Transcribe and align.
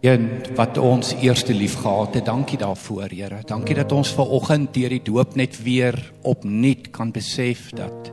Een 0.00 0.28
wat 0.54 0.78
ons 0.78 1.14
eerste 1.18 1.54
lief 1.54 1.74
gehad 1.74 2.14
het. 2.14 2.24
Dankie 2.24 2.58
daarvoor, 2.58 3.08
Here. 3.10 3.40
Dankie 3.46 3.74
dat 3.74 3.92
ons 3.92 4.12
ver 4.14 4.30
oggend 4.30 4.70
deur 4.74 4.92
die 4.94 5.02
doop 5.02 5.34
net 5.34 5.56
weer 5.62 5.96
opnuut 6.22 6.90
kan 6.94 7.10
besef 7.10 7.72
dat 7.74 8.12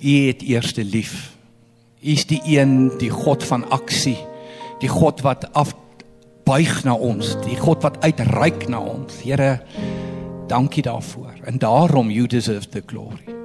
U 0.00 0.14
het 0.26 0.40
eerste 0.42 0.84
lief. 0.84 1.36
U 2.00 2.14
is 2.14 2.24
die 2.24 2.40
een, 2.44 2.96
die 2.98 3.10
God 3.12 3.44
van 3.44 3.66
aksie, 3.68 4.16
die 4.80 4.88
God 4.88 5.20
wat 5.20 5.44
afbuig 5.52 6.78
na 6.88 6.94
ons, 6.96 7.34
die 7.44 7.58
God 7.60 7.84
wat 7.84 8.00
uitreik 8.00 8.64
na 8.72 8.80
ons. 8.80 9.20
Here, 9.20 9.60
dankie 10.48 10.82
daarvoor. 10.82 11.44
En 11.44 11.60
daarom 11.60 12.08
you 12.10 12.24
deserve 12.26 12.72
the 12.72 12.82
glory. 12.86 13.36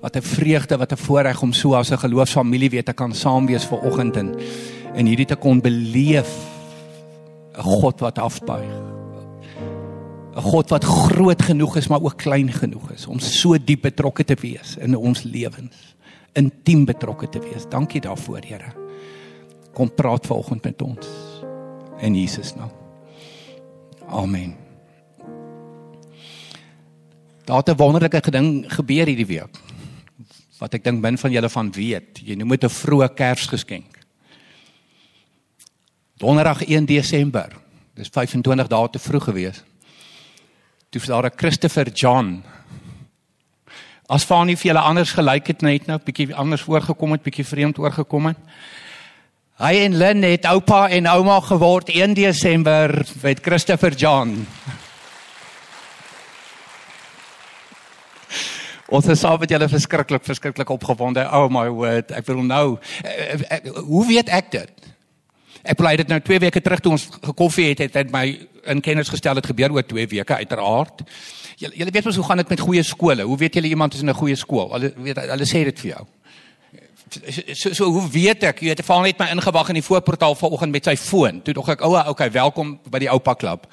Wat 0.00 0.16
'n 0.16 0.22
vreugde, 0.22 0.76
wat 0.76 0.92
'n 0.92 0.96
voorreg 0.96 1.42
om 1.42 1.52
so 1.52 1.74
as 1.74 1.90
'n 1.90 2.04
geloofsfamilie 2.04 2.70
weer 2.70 2.84
te 2.84 2.92
kan 2.92 3.14
saam 3.14 3.46
wees 3.46 3.64
ver 3.64 3.80
oggend 3.80 4.16
en 4.16 4.36
en 4.94 5.06
hierdie 5.06 5.26
te 5.26 5.36
kon 5.36 5.60
beleef 5.60 6.30
'n 7.54 7.62
God 7.62 8.00
wat 8.00 8.18
afbuig. 8.18 8.74
'n 10.34 10.42
God 10.42 10.70
wat 10.70 10.84
groot 10.84 11.42
genoeg 11.42 11.76
is 11.76 11.88
maar 11.88 12.02
ook 12.02 12.16
klein 12.16 12.52
genoeg 12.52 12.90
is 12.90 13.06
om 13.06 13.18
so 13.18 13.58
diep 13.58 13.82
betrokke 13.82 14.24
te 14.24 14.34
wees 14.40 14.76
in 14.76 14.96
ons 14.96 15.22
lewens, 15.22 15.94
intiem 16.32 16.84
betrokke 16.84 17.28
te 17.28 17.38
wees. 17.38 17.68
Dankie 17.68 18.00
daarvoor, 18.00 18.40
Here. 18.42 18.72
Kom 19.72 19.94
praat 19.94 20.26
vanoggend 20.26 20.64
met 20.64 20.82
ons 20.82 21.06
in 22.00 22.14
Jesus 22.14 22.54
naam. 22.54 22.70
Amen. 24.08 24.56
Daar 27.44 27.56
het 27.56 27.68
'n 27.68 27.76
wonderlike 27.76 28.30
ding 28.30 28.64
gebeur 28.72 29.06
hierdie 29.06 29.26
week. 29.26 29.58
Wat 30.58 30.74
ek 30.74 30.84
dink 30.84 31.00
min 31.00 31.18
van 31.18 31.30
julle 31.30 31.48
van 31.48 31.72
weet. 31.72 32.20
Jy 32.24 32.34
noem 32.34 32.48
dit 32.48 32.64
'n 32.64 32.68
vroeë 32.68 33.14
Kersgeskenk. 33.14 34.03
Donderdag 36.24 36.64
1 36.64 36.84
Desember. 36.84 37.52
Dis 37.94 38.08
25 38.08 38.68
dae 38.72 38.88
te 38.88 38.98
vroeg 38.98 39.26
gewees. 39.28 39.58
Toe 40.88 41.00
was 41.00 41.08
daar 41.08 41.26
'n 41.28 41.36
Christopher 41.36 41.88
John. 41.92 42.44
As 44.06 44.24
van 44.24 44.46
nie 44.46 44.56
vir 44.56 44.72
julle 44.72 44.80
anders 44.80 45.12
gelyk 45.12 45.46
het 45.46 45.60
net 45.60 45.86
nou 45.86 45.98
bietjie 45.98 46.34
anders 46.34 46.62
voorgekom 46.62 47.12
het, 47.12 47.22
bietjie 47.22 47.44
vreemd 47.44 47.78
oorgekom 47.78 48.26
het. 48.26 48.36
Hy 49.58 49.74
en 49.84 49.96
Lynn 49.96 50.22
het 50.22 50.44
oupa 50.44 50.88
en 50.88 51.06
ouma 51.06 51.40
geword 51.40 51.88
1 51.88 52.14
Desember 52.14 53.06
met 53.22 53.40
Christopher 53.42 53.92
John. 53.94 54.46
Ons 58.88 59.06
is 59.06 59.20
saam 59.20 59.38
met 59.40 59.50
julle 59.50 59.68
verskriklik 59.68 60.24
verskriklik 60.24 60.68
opgewonde. 60.68 61.28
Oh 61.32 61.48
my 61.50 61.68
word, 61.68 62.10
ek 62.10 62.26
wil 62.26 62.42
nou 62.42 62.78
uh, 63.04 63.34
uh, 63.34 63.74
hoe 63.74 64.06
weet 64.06 64.28
ek 64.28 64.50
dit? 64.50 64.93
Ek 65.64 65.78
bly 65.80 65.94
dit 65.96 66.10
nou 66.12 66.20
2 66.20 66.42
weke 66.44 66.60
terug 66.60 66.82
toe 66.84 66.92
ons 66.92 67.06
gekoffie 67.24 67.70
het, 67.70 67.86
het 67.86 67.94
hy 67.96 68.04
my 68.12 68.24
in 68.72 68.82
kennis 68.84 69.08
gestel 69.12 69.38
het 69.40 69.46
gebeur 69.48 69.72
oor 69.72 69.86
2 69.86 70.06
weke 70.12 70.36
uiteraard. 70.36 71.04
Julle 71.60 71.78
julle 71.80 71.94
weet 71.94 72.04
mos 72.04 72.18
hoe 72.20 72.26
gaan 72.26 72.42
dit 72.42 72.52
met 72.52 72.60
goeie 72.60 72.82
skole? 72.82 73.24
Hoe 73.24 73.38
weet 73.38 73.54
julle 73.54 73.70
iemand 73.72 73.94
is 73.94 74.02
in 74.02 74.10
'n 74.10 74.20
goeie 74.20 74.36
skool? 74.36 74.72
Hulle 74.72 74.92
weet 74.96 75.16
hulle 75.16 75.46
sê 75.46 75.64
dit 75.64 75.80
vir 75.80 75.90
jou. 75.90 76.06
So 77.54 77.72
so 77.72 77.84
hoe 77.90 78.10
weet 78.10 78.42
ek? 78.42 78.60
Jy 78.60 78.68
het 78.68 78.84
val 78.84 79.02
net 79.02 79.18
my 79.18 79.28
ingewag 79.30 79.68
in 79.68 79.74
die 79.74 79.88
voorportaal 79.88 80.34
vanoggend 80.34 80.72
met 80.72 80.84
sy 80.84 80.96
foon. 80.96 81.42
Toe 81.42 81.54
dog 81.54 81.68
ek, 81.68 81.80
"Oue, 81.80 82.08
okay, 82.08 82.30
welkom 82.30 82.80
by 82.90 82.98
die 82.98 83.10
oupa 83.10 83.34
klub." 83.34 83.66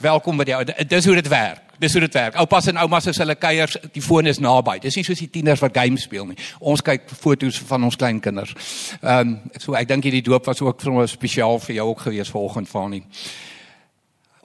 welkom 0.00 0.40
by 0.40 0.46
die 0.48 0.56
ou. 0.56 0.64
Dis 0.88 1.08
hoe 1.08 1.16
dit 1.20 1.28
werk. 1.28 1.69
Dis 1.80 1.92
hoe 1.96 2.00
dit 2.04 2.14
werk. 2.14 2.34
Oupas 2.36 2.66
en 2.68 2.76
oumas 2.76 3.06
as 3.08 3.18
hulle 3.22 3.34
kuiers, 3.40 3.78
die 3.94 4.02
foon 4.04 4.28
is 4.28 4.38
naby. 4.42 4.76
Dis 4.84 4.98
nie 4.98 5.04
soos 5.06 5.22
die 5.22 5.30
tieners 5.32 5.62
wat 5.64 5.72
games 5.72 6.04
speel 6.04 6.26
nie. 6.28 6.36
Ons 6.60 6.82
kyk 6.84 7.06
foto's 7.08 7.60
van 7.70 7.86
ons 7.88 7.96
kleinkinders. 7.96 8.52
Ehm 9.00 9.30
um, 9.30 9.38
so 9.56 9.76
ek 9.78 9.88
dink 9.88 10.04
hierdie 10.04 10.24
doop 10.26 10.50
was 10.50 10.60
ook 10.60 10.82
vir 10.84 10.92
ons 10.92 11.16
spesiaal 11.16 11.56
vir 11.64 11.78
jou 11.78 11.88
ook 11.92 12.04
gewees 12.08 12.32
vanoggend 12.34 12.68
van 12.68 12.90
nie. 12.96 13.02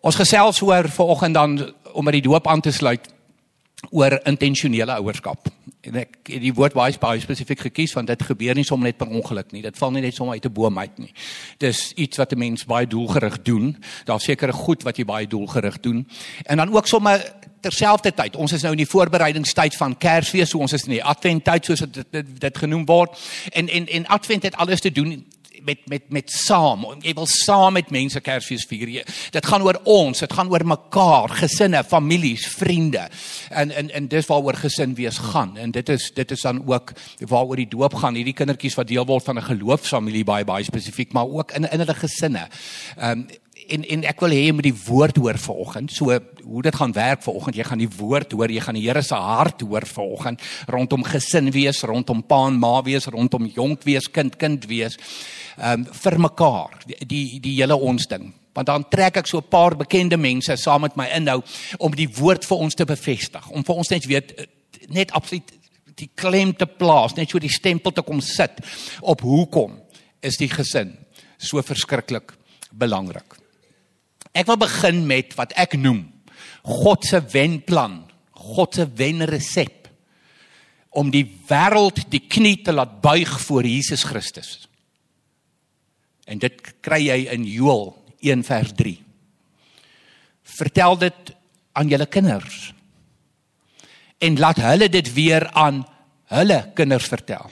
Ons 0.06 0.16
gesels 0.22 0.62
oor 0.62 0.88
vanoggend 0.88 1.36
dan 1.36 1.58
om 1.94 2.06
by 2.08 2.16
die 2.16 2.24
doop 2.24 2.48
aan 2.48 2.62
te 2.62 2.72
sluit 2.72 3.12
oor 3.92 4.20
intentionele 4.24 4.96
ouerskap. 5.02 5.50
En 5.86 5.96
ek 6.02 6.18
het 6.24 6.42
die 6.42 6.54
woord 6.54 6.74
baie 6.74 6.96
baie 7.00 7.22
spesifiek 7.22 7.60
gekies 7.68 7.94
want 7.94 8.08
dit 8.08 8.24
gebeur 8.24 8.58
nie 8.58 8.66
sommer 8.66 8.90
net 8.90 8.98
per 8.98 9.08
ongeluk 9.08 9.52
nie. 9.52 9.62
Dit 9.62 9.78
val 9.78 9.92
nie 9.92 10.02
net 10.02 10.16
sommer 10.16 10.36
uit 10.36 10.46
'n 10.46 10.54
boom 10.54 10.80
uit 10.80 10.98
nie. 10.98 11.14
Dis 11.58 11.94
iets 11.96 12.18
wat 12.18 12.34
'n 12.34 12.38
mens 12.38 12.66
baie 12.66 12.88
doelgerig 12.88 13.42
doen. 13.42 13.78
Daar's 14.06 14.24
sekere 14.24 14.54
goed 14.54 14.84
wat 14.84 14.98
jy 14.98 15.06
baie 15.06 15.28
doelgerig 15.28 15.80
doen. 15.80 16.08
En 16.46 16.58
dan 16.58 16.74
ook 16.74 16.88
sommer 16.88 17.34
terselfdertyd. 17.62 18.36
Ons 18.36 18.52
is 18.52 18.62
nou 18.62 18.72
in 18.72 18.84
die 18.84 18.90
voorbereidingstyd 18.90 19.76
van 19.76 19.98
Kersfees, 19.98 20.50
so 20.50 20.60
ons 20.60 20.74
is 20.74 20.84
in 20.84 20.98
die 20.98 21.04
Adventtyd 21.04 21.66
soos 21.66 21.80
dit 21.80 22.06
dit, 22.12 22.42
dit 22.42 22.58
genoem 22.58 22.86
word. 22.86 23.18
En 23.52 23.70
en 23.70 23.88
en 23.88 24.06
Advent 24.06 24.44
het 24.44 24.56
alles 24.56 24.82
te 24.82 24.92
doen 24.92 25.26
met 25.66 25.88
met 25.90 26.10
met 26.10 26.32
saam. 26.32 26.86
Jy 27.02 27.14
wil 27.18 27.28
saam 27.30 27.74
met 27.74 27.92
mense 27.94 28.20
Kersfees 28.22 28.66
vier. 28.70 28.92
Jy, 29.00 29.04
dit 29.32 29.46
gaan 29.46 29.66
oor 29.66 29.80
ons, 29.84 30.20
dit 30.20 30.34
gaan 30.34 30.52
oor 30.52 30.66
mekaar, 30.66 31.34
gesinne, 31.42 31.84
families, 31.84 32.48
vriende. 32.48 33.08
En 33.50 33.72
en 33.72 33.90
en 33.90 34.10
dis 34.12 34.30
waaroor 34.30 34.60
gesin 34.62 34.96
wees 34.96 35.18
gaan. 35.32 35.58
En 35.58 35.72
dit 35.72 35.90
is 35.90 36.12
dit 36.16 36.32
is 36.32 36.42
dan 36.42 36.62
ook 36.66 36.94
waaroor 37.20 37.56
die 37.56 37.70
doop 37.70 37.98
gaan. 38.02 38.16
Hierdie 38.16 38.38
kindertjies 38.38 38.78
wat 38.80 38.88
deel 38.88 39.06
word 39.06 39.26
van 39.26 39.38
'n 39.38 39.50
geloofsfamilie 39.50 40.24
baie 40.24 40.46
baie 40.46 40.64
spesifiek, 40.64 41.14
maar 41.14 41.28
ook 41.28 41.52
in 41.52 41.72
in 41.72 41.80
hulle 41.80 41.94
gesinne. 41.94 42.48
Ehm 42.98 43.12
um, 43.20 43.28
en 43.70 43.84
en 43.84 44.04
ek 44.04 44.20
wil 44.22 44.36
hê 44.36 44.46
jy 44.46 44.54
moet 44.54 44.70
die 44.70 44.82
woord 44.86 45.18
hoor 45.18 45.38
vanoggend. 45.38 45.92
So 45.92 46.20
hoe 46.44 46.62
dit 46.62 46.76
gaan 46.76 46.94
werk 46.94 47.24
vanoggend. 47.24 47.56
Jy 47.56 47.64
gaan 47.64 47.82
die 47.82 47.90
woord 47.98 48.32
hoor, 48.32 48.52
jy 48.52 48.62
gaan 48.62 48.76
die 48.76 48.86
Here 48.86 49.02
se 49.02 49.16
hart 49.16 49.62
hoor 49.62 49.86
vanoggend 49.86 50.42
rondom 50.68 51.04
gesin 51.04 51.52
wees, 51.52 51.84
rondom 51.84 52.24
pa 52.24 52.48
en 52.48 52.60
ma 52.60 52.82
wees, 52.82 53.08
rondom 53.08 53.46
jonk 53.46 53.84
wees, 53.84 54.12
kind 54.12 54.38
kind 54.38 54.66
wees 54.66 54.98
um, 55.58 55.86
vir 55.86 56.18
mekaar 56.20 56.82
die 56.86 56.98
die, 57.06 57.26
die 57.44 57.56
hele 57.60 57.78
ons 57.78 58.08
ding 58.12 58.32
want 58.56 58.70
dan 58.70 58.86
trek 58.92 59.20
ek 59.20 59.28
so 59.28 59.40
'n 59.40 59.50
paar 59.52 59.76
bekende 59.76 60.18
mense 60.18 60.56
saam 60.58 60.82
met 60.82 60.96
my 60.96 61.08
inhou 61.16 61.42
om 61.80 61.92
die 61.92 62.08
woord 62.08 62.46
vir 62.46 62.58
ons 62.58 62.76
te 62.76 62.86
bevestig 62.86 63.50
om 63.52 63.64
vir 63.64 63.76
ons 63.76 63.90
net 63.90 64.06
weet 64.06 64.48
net 64.90 65.12
absoluut 65.12 65.52
die 65.96 66.10
klem 66.16 66.54
te 66.54 66.66
plaas 66.66 67.16
net 67.16 67.30
so 67.30 67.40
die 67.40 67.50
stempel 67.50 67.92
te 67.92 68.02
kom 68.02 68.22
sit 68.22 68.60
op 69.02 69.22
hoekom 69.22 69.80
is 70.22 70.38
die 70.38 70.50
gesin 70.50 70.98
so 71.38 71.62
verskriklik 71.62 72.34
belangrik 72.72 73.45
ek 74.36 74.50
wil 74.52 74.60
begin 74.62 75.06
met 75.08 75.34
wat 75.40 75.56
ek 75.60 75.78
noem 75.80 76.04
God 76.66 77.08
se 77.08 77.22
wenplan 77.34 78.04
God 78.56 78.78
se 78.78 78.86
wenresep 79.00 79.90
om 80.96 81.10
die 81.12 81.26
wêreld 81.50 82.06
die 82.12 82.24
knie 82.28 82.58
te 82.64 82.76
laat 82.76 83.02
buig 83.04 83.32
voor 83.48 83.68
Jesus 83.68 84.06
Christus 84.08 84.66
En 86.26 86.42
dit 86.42 86.62
kry 86.86 87.04
jy 87.06 87.18
in 87.34 87.46
Joël 87.46 87.92
1 88.26 88.44
vers 88.48 88.72
3. 88.78 88.96
Vertel 90.58 90.98
dit 91.04 91.34
aan 91.78 91.92
julle 91.92 92.08
kinders. 92.10 92.72
En 94.24 94.40
laat 94.42 94.62
hulle 94.64 94.90
dit 94.90 95.12
weer 95.14 95.48
aan 95.54 95.84
hulle 96.34 96.60
kinders 96.78 97.10
vertel. 97.12 97.52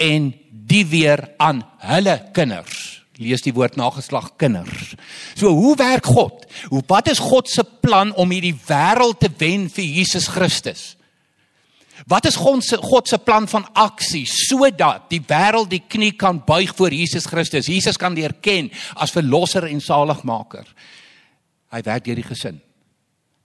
En 0.00 0.32
die 0.50 0.84
weer 0.88 1.24
aan 1.40 1.62
hulle 1.86 2.16
kinders. 2.36 2.89
Lees 3.20 3.44
die 3.44 3.52
woord 3.52 3.76
nageslag 3.76 4.32
kinders. 4.40 4.94
So 5.36 5.52
hoe 5.52 5.74
werk 5.76 6.08
God? 6.08 6.46
Hoe 6.72 6.80
wat 6.88 7.10
is 7.12 7.20
God 7.20 7.50
se 7.52 7.64
plan 7.82 8.14
om 8.16 8.32
hierdie 8.32 8.56
wêreld 8.66 9.20
te 9.20 9.28
wen 9.42 9.68
vir 9.68 9.84
Jesus 9.84 10.30
Christus? 10.32 10.94
Wat 12.08 12.24
is 12.24 12.38
God 12.40 12.64
se 12.64 12.78
God 12.80 13.08
se 13.08 13.18
plan 13.20 13.44
van 13.50 13.66
aksie 13.76 14.24
sodat 14.24 15.10
die 15.12 15.20
wêreld 15.20 15.68
die 15.68 15.82
knie 15.84 16.14
kan 16.16 16.40
buig 16.46 16.72
voor 16.76 16.96
Jesus 16.96 17.28
Christus? 17.28 17.68
Jesus 17.68 18.00
kan 18.00 18.16
leer 18.16 18.38
ken 18.40 18.70
as 18.96 19.12
verlosser 19.12 19.68
en 19.68 19.84
saligmaker. 19.84 20.64
Hy 21.70 21.84
werk 21.84 22.08
deur 22.08 22.18
die 22.18 22.26
gesin. 22.26 22.60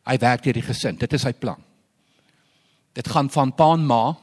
Hy 0.07 0.17
werk 0.21 0.45
deur 0.45 0.55
die 0.55 0.65
gesin. 0.65 0.95
Dit 0.97 1.13
is 1.17 1.25
sy 1.25 1.33
plan. 1.35 1.59
Dit 2.95 3.09
gaan 3.11 3.27
van 3.29 3.51
pa 3.51 3.73
en 3.75 3.83
ma 3.83 4.15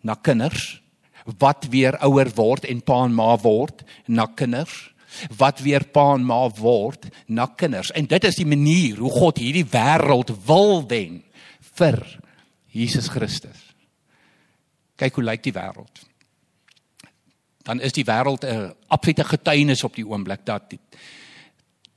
na 0.00 0.16
kinders 0.16 0.79
wat 1.24 1.66
weer 1.70 1.98
ouer 2.06 2.30
word 2.34 2.64
en 2.64 2.80
pa 2.80 3.04
en 3.04 3.14
ma 3.14 3.36
word 3.40 3.84
na 4.06 4.26
kinders 4.26 4.90
wat 5.36 5.60
weer 5.60 5.84
pa 5.90 6.14
en 6.14 6.24
ma 6.24 6.44
word 6.60 7.08
na 7.26 7.48
kinders. 7.58 7.90
En 7.98 8.06
dit 8.06 8.24
is 8.24 8.38
die 8.38 8.46
manier 8.46 9.00
hoe 9.02 9.10
God 9.10 9.40
hierdie 9.42 9.66
wêreld 9.66 10.32
wil 10.46 10.84
wen 10.88 11.20
vir 11.78 11.98
Jesus 12.70 13.10
Christus. 13.10 13.58
Kyk 15.00 15.18
hoe 15.18 15.26
lyk 15.26 15.42
die 15.42 15.56
wêreld. 15.56 16.04
Dan 17.66 17.80
is 17.80 17.94
die 17.96 18.06
wêreld 18.06 18.44
'n 18.44 18.74
absolute 18.88 19.24
getuienis 19.24 19.84
op 19.84 19.94
die 19.94 20.06
oomblik 20.06 20.44
dat 20.44 20.74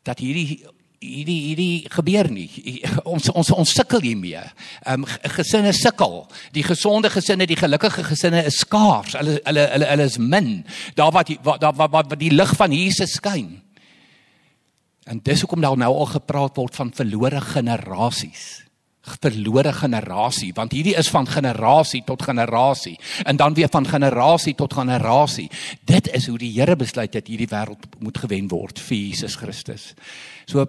dat 0.04 0.20
hierdie 0.20 0.66
hierdie 1.04 1.40
hierdie 1.50 1.92
gebeur 1.92 2.30
nie. 2.32 2.48
Ons 3.14 3.30
ons 3.34 3.52
ons 3.56 3.76
sukkel 3.76 4.04
hiermee. 4.06 4.42
Ehm 4.86 5.04
um, 5.04 5.08
gesinne 5.36 5.74
sukkel. 5.76 6.24
Die 6.56 6.66
gesonde 6.66 7.12
gesinne, 7.14 7.48
die 7.50 7.60
gelukkige 7.60 8.06
gesinne 8.08 8.46
is 8.48 8.62
skaars. 8.64 9.18
Hulle 9.20 9.40
hulle 9.44 9.68
hulle 9.76 9.92
hulle 9.92 10.10
is 10.12 10.18
min. 10.18 10.52
Daar 10.96 11.14
wat 11.16 11.32
daar 11.44 11.76
wat 11.76 11.94
wat 11.96 12.20
die 12.20 12.34
lig 12.34 12.56
van 12.60 12.72
Jesus 12.72 13.18
skyn. 13.20 13.60
En 15.06 15.20
dis 15.20 15.42
hoekom 15.44 15.62
daar 15.62 15.78
nou 15.78 15.92
al 15.94 16.14
gepraat 16.16 16.56
word 16.56 16.76
van 16.80 16.94
verlore 16.96 17.42
generasies 17.44 18.64
verlore 19.04 19.74
generasie 19.76 20.54
want 20.56 20.72
hierdie 20.72 20.96
is 20.96 21.10
van 21.12 21.28
generasie 21.28 22.04
tot 22.08 22.24
generasie 22.24 22.96
en 23.28 23.36
dan 23.36 23.54
weer 23.54 23.68
van 23.72 23.88
generasie 23.88 24.56
tot 24.56 24.74
generasie 24.74 25.50
dit 25.86 26.08
is 26.16 26.28
hoe 26.28 26.38
die 26.40 26.54
Here 26.54 26.76
besluit 26.76 27.12
dat 27.12 27.28
hierdie 27.28 27.50
wêreld 27.52 27.84
moet 28.00 28.18
gewen 28.18 28.48
word 28.48 28.80
vir 28.80 28.98
Jesus 28.98 29.36
Christus 29.36 29.92
so 30.46 30.66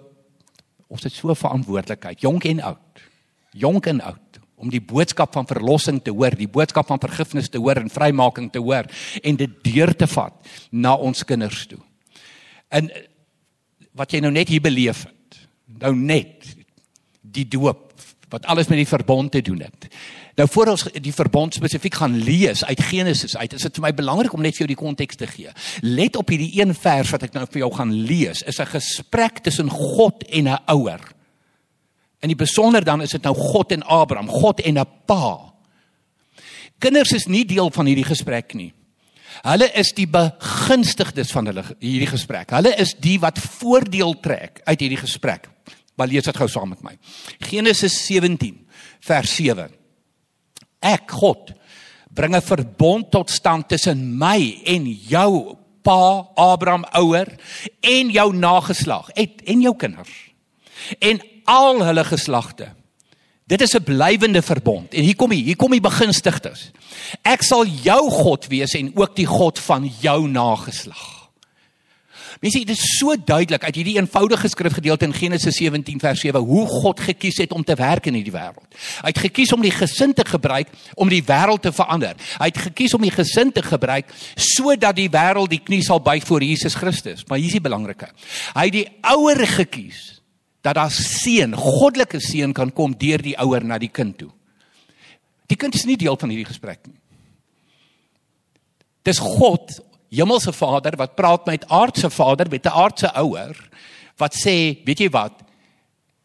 ons 0.87 1.03
het 1.03 1.13
so 1.13 1.33
verantwoordelikheid 1.33 2.21
jonk 2.25 2.47
en 2.49 2.61
oud 2.71 3.05
jonk 3.53 3.87
en 3.91 4.01
oud 4.01 4.41
om 4.55 4.71
die 4.71 4.83
boodskap 4.83 5.33
van 5.35 5.47
verlossing 5.47 6.01
te 6.03 6.13
hoor 6.15 6.35
die 6.37 6.51
boodskap 6.51 6.87
van 6.87 7.01
vergifnis 7.01 7.49
te 7.49 7.61
hoor 7.61 7.81
en 7.81 7.91
vrymaking 7.91 8.51
te 8.51 8.63
hoor 8.63 8.87
en 9.23 9.41
dit 9.41 9.57
deur 9.67 9.93
te 9.95 10.07
vat 10.07 10.55
na 10.71 10.95
ons 10.95 11.23
kinders 11.27 11.65
toe 11.71 11.81
en 12.69 12.91
wat 13.95 14.11
jy 14.11 14.23
nou 14.23 14.33
net 14.35 14.51
hier 14.51 14.63
beleef 14.63 15.05
het 15.07 15.41
nou 15.81 15.95
net 15.95 16.55
die 17.35 17.47
doop 17.49 17.85
wat 18.29 18.45
alles 18.51 18.67
met 18.67 18.81
die 18.81 18.89
verbond 18.89 19.31
te 19.31 19.41
doen 19.41 19.61
het. 19.65 19.87
Nou 20.35 20.47
voor 20.51 20.73
ons 20.73 20.83
die 20.99 21.13
verbond 21.15 21.55
spesifiek 21.55 21.95
gaan 21.95 22.17
lees 22.19 22.65
uit 22.67 22.81
Genesis 22.89 23.37
uit, 23.37 23.53
is 23.55 23.63
dit 23.67 23.77
vir 23.77 23.85
my 23.87 23.91
belangrik 23.95 24.33
om 24.35 24.43
net 24.43 24.57
vir 24.57 24.65
jou 24.65 24.71
die 24.73 24.79
konteks 24.79 25.19
te 25.19 25.29
gee. 25.31 25.53
Let 25.81 26.19
op 26.19 26.31
hierdie 26.33 26.51
een 26.59 26.73
vers 26.75 27.13
wat 27.15 27.23
ek 27.23 27.37
nou 27.37 27.45
vir 27.47 27.61
jou 27.63 27.71
gaan 27.77 27.93
lees, 27.93 28.43
is 28.43 28.59
'n 28.59 28.67
gesprek 28.67 29.39
tussen 29.39 29.69
God 29.69 30.23
en 30.27 30.47
'n 30.47 30.59
ouer. 30.67 30.99
In 32.21 32.29
die 32.29 32.35
besonder 32.35 32.83
dan 32.83 33.01
is 33.01 33.11
dit 33.11 33.23
nou 33.23 33.33
God 33.33 33.71
en 33.71 33.83
Abraham, 33.83 34.27
God 34.27 34.59
en 34.61 34.79
'n 34.79 34.85
pa. 35.05 35.53
Kinders 36.79 37.11
is 37.11 37.27
nie 37.27 37.45
deel 37.45 37.71
van 37.71 37.85
hierdie 37.85 38.07
gesprek 38.07 38.53
nie. 38.53 38.73
Hulle 39.43 39.69
is 39.73 39.93
die 39.93 40.07
begunstigdes 40.07 41.31
van 41.31 41.45
hulle 41.45 41.63
hierdie 41.79 42.09
gesprek. 42.09 42.49
Hulle 42.49 42.75
is 42.75 42.93
die 42.93 43.19
wat 43.19 43.39
voordeel 43.39 44.19
trek 44.19 44.61
uit 44.63 44.79
hierdie 44.79 45.01
gesprek. 45.01 45.49
Maar 45.95 46.07
lees 46.07 46.23
dit 46.23 46.37
gou 46.37 46.47
saam 46.47 46.69
met 46.69 46.83
my. 46.83 46.97
Genesis 47.39 48.05
17 48.05 48.67
vers 48.99 49.35
7. 49.35 49.84
Ek 50.85 51.11
God 51.17 51.53
bring 52.15 52.35
'n 52.35 52.41
verbond 52.41 53.11
tot 53.11 53.29
stand 53.29 53.67
tussen 53.67 54.17
my 54.17 54.61
en 54.65 54.85
jou 54.85 55.57
pa 55.83 56.27
Abraham 56.35 56.85
ouer 56.93 57.27
en 57.81 58.09
jou 58.09 58.33
nageslag 58.33 59.09
en 59.15 59.61
jou 59.61 59.75
kinders 59.75 60.13
en 60.99 61.21
al 61.45 61.83
hulle 61.85 62.03
geslagte. 62.03 62.71
Dit 63.45 63.61
is 63.61 63.75
'n 63.75 63.83
blywende 63.83 64.41
verbond. 64.41 64.93
En 64.93 65.03
hier 65.03 65.15
kom 65.15 65.31
hy, 65.31 65.37
hier 65.37 65.55
kom 65.55 65.71
die 65.71 65.81
begunstigdes. 65.81 66.71
Ek 67.21 67.43
sal 67.43 67.65
jou 67.65 68.09
God 68.09 68.47
wees 68.47 68.73
en 68.73 68.91
ook 68.95 69.15
die 69.15 69.25
God 69.25 69.59
van 69.59 69.91
jou 70.01 70.27
nageslag. 70.27 71.24
Mense, 72.43 72.59
dit 72.59 72.73
is 72.73 72.83
so 72.97 73.15
duidelik 73.15 73.63
uit 73.63 73.77
hierdie 73.79 73.95
eenvoudige 73.95 74.49
skrifgedeelte 74.51 75.07
in 75.07 75.13
Genesis 75.15 75.55
17 75.61 76.01
vers 76.03 76.19
7 76.19 76.41
hoe 76.43 76.65
God 76.67 76.99
gekies 76.99 77.37
het 77.39 77.53
om 77.55 77.63
te 77.63 77.77
werk 77.79 78.09
in 78.09 78.17
hierdie 78.17 78.33
wêreld. 78.33 78.65
Hy 79.05 79.13
het 79.13 79.21
gekies 79.27 79.53
om 79.55 79.63
die 79.63 79.71
gesin 79.71 80.13
te 80.15 80.25
gebruik 80.27 80.73
om 80.99 81.11
die 81.11 81.23
wêreld 81.23 81.63
te 81.63 81.71
verander. 81.75 82.19
Hy 82.41 82.49
het 82.51 82.59
gekies 82.67 82.95
om 82.97 83.05
die 83.05 83.13
gesin 83.15 83.53
te 83.55 83.63
gebruik 83.63 84.11
sodat 84.35 84.97
die 84.99 85.07
wêreld 85.11 85.53
die 85.53 85.61
knie 85.63 85.81
sal 85.85 86.03
buig 86.03 86.27
voor 86.27 86.43
Jesus 86.43 86.75
Christus. 86.75 87.23
Maar 87.29 87.39
hier 87.39 87.53
is 87.53 87.57
die 87.59 87.63
belangrike. 87.63 88.11
Hy 88.57 88.67
het 88.67 88.77
die 88.81 88.87
ouer 89.15 89.45
gekies 89.55 90.03
dat 90.65 90.75
daar 90.79 90.91
seën, 90.91 91.53
goddelike 91.55 92.19
seën 92.19 92.53
kan 92.57 92.71
kom 92.73 92.95
deur 92.97 93.21
die 93.21 93.37
ouer 93.39 93.63
na 93.63 93.77
die 93.79 93.91
kind 93.93 94.17
toe. 94.17 94.31
Die 95.45 95.57
kind 95.61 95.75
is 95.77 95.85
nie 95.85 95.97
deel 95.97 96.17
van 96.17 96.31
hierdie 96.33 96.49
gesprek 96.49 96.87
nie. 96.89 96.97
Dis 99.05 99.21
God 99.21 99.77
hemelse 100.09 100.53
Vader 100.53 100.95
wat 100.97 101.15
praat 101.15 101.45
met 101.45 101.69
aardse 101.69 102.09
Vader 102.09 102.49
met 102.49 102.65
'n 102.65 102.75
aardse 102.75 103.11
ouer 103.13 103.55
wat 104.17 104.33
sê, 104.33 104.83
weet 104.85 104.99
jy 104.99 105.09
wat? 105.09 105.43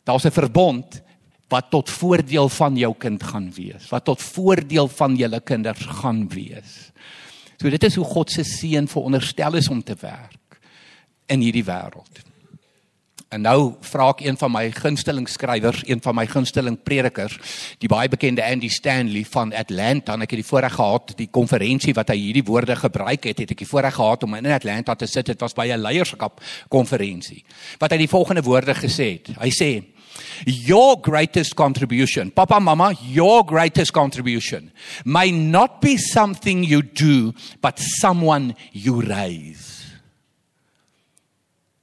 Daar's 0.05 0.25
'n 0.25 0.31
verbond 0.31 1.03
wat 1.49 1.71
tot 1.71 1.91
voordeel 1.91 2.49
van 2.49 2.77
jou 2.77 2.94
kind 2.94 3.23
gaan 3.23 3.53
wees, 3.53 3.88
wat 3.91 4.05
tot 4.05 4.23
voordeel 4.23 4.88
van 4.88 5.17
julle 5.17 5.41
kinders 5.41 5.87
gaan 5.87 6.29
wees. 6.29 6.93
So 7.56 7.71
dit 7.71 7.82
is 7.85 7.94
hoe 7.94 8.05
God 8.05 8.31
se 8.31 8.44
seën 8.44 8.88
veronderstel 8.88 9.55
is 9.55 9.69
om 9.69 9.82
te 9.82 9.97
werk 10.00 10.61
in 11.27 11.41
hierdie 11.41 11.65
wêreld. 11.65 12.30
En 13.31 13.44
nou 13.47 13.77
vra 13.87 14.09
ek 14.11 14.25
een 14.25 14.35
van 14.35 14.50
my 14.50 14.65
gunsteling 14.75 15.29
skrywers, 15.31 15.85
een 15.87 16.00
van 16.03 16.17
my 16.19 16.25
gunsteling 16.27 16.75
predikers, 16.82 17.37
die 17.79 17.91
baie 17.91 18.11
bekende 18.11 18.43
Andy 18.43 18.67
Stanley 18.75 19.23
van 19.31 19.53
Atlanta. 19.55 20.17
En 20.17 20.27
ek 20.27 20.35
het 20.35 20.41
die 20.43 20.49
voorreg 20.49 20.75
gehad 20.75 21.12
die 21.21 21.29
konferensie 21.31 21.94
wat 21.94 22.11
hy 22.11 22.17
hierdie 22.19 22.43
woorde 22.49 22.75
gebruik 22.81 23.29
het, 23.31 23.44
het 23.44 23.55
ek 23.55 23.62
die 23.62 23.71
voorreg 23.71 23.94
gehad 23.94 24.27
om 24.27 24.35
in 24.35 24.50
Atlanta 24.50 24.99
te 24.99 25.06
sit. 25.06 25.31
Dit 25.31 25.47
was 25.47 25.55
by 25.55 25.69
'n 25.71 25.79
leierskap 25.79 26.43
konferensie. 26.69 27.44
Wat 27.79 27.94
hy 27.94 28.03
die 28.03 28.11
volgende 28.11 28.43
woorde 28.43 28.75
gesê 28.75 29.23
het. 29.23 29.31
Hy 29.38 29.50
sê 29.55 29.71
Your 30.44 30.99
greatest 31.00 31.55
contribution, 31.55 32.32
Papa 32.32 32.59
Mama, 32.59 32.93
your 33.00 33.44
greatest 33.44 33.93
contribution 33.93 34.73
may 35.05 35.31
not 35.31 35.81
be 35.81 35.97
something 35.97 36.65
you 36.65 36.82
do, 36.82 37.32
but 37.61 37.79
someone 37.79 38.56
you 38.73 39.00
raise. 39.00 39.69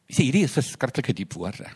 Jy 0.07 0.15
sê 0.15 0.23
hierdie 0.27 0.45
is 0.47 0.55
verskriklike 0.55 1.15
diep 1.15 1.35
woorde. 1.35 1.67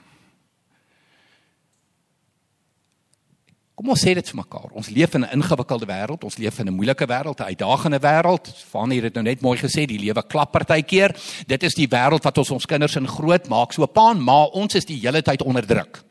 Kom 3.81 3.89
ons 3.95 4.01
sê 4.05 4.11
dit 4.13 4.27
vir 4.29 4.37
mekaar. 4.37 4.69
Ons 4.77 4.91
leef 4.93 5.15
in 5.17 5.23
'n 5.25 5.41
ingewikkelde 5.41 5.87
wêreld, 5.89 6.23
ons 6.23 6.37
leef 6.37 6.59
in 6.59 6.67
'n 6.67 6.75
moeilike 6.75 7.07
wêreld, 7.07 7.39
'n 7.39 7.49
uitdagende 7.49 7.99
wêreld. 7.99 8.53
Van 8.69 8.91
hier 8.91 9.03
het 9.03 9.15
nou 9.15 9.23
net 9.23 9.41
mooi 9.41 9.57
gesê, 9.57 9.87
die 9.87 9.97
lewe 9.97 10.21
klap 10.27 10.51
partykeer. 10.51 11.15
Dit 11.47 11.63
is 11.63 11.73
die 11.73 11.87
wêreld 11.87 12.23
wat 12.23 12.37
ons 12.37 12.51
ons 12.51 12.65
kinders 12.65 12.95
in 12.95 13.07
groot 13.07 13.47
maak. 13.49 13.73
So 13.73 13.87
pa 13.87 14.11
en 14.11 14.21
ma, 14.21 14.43
ons 14.43 14.75
is 14.75 14.85
die 14.85 14.99
hele 14.99 15.21
tyd 15.23 15.41
onder 15.41 15.65
druk. 15.65 16.03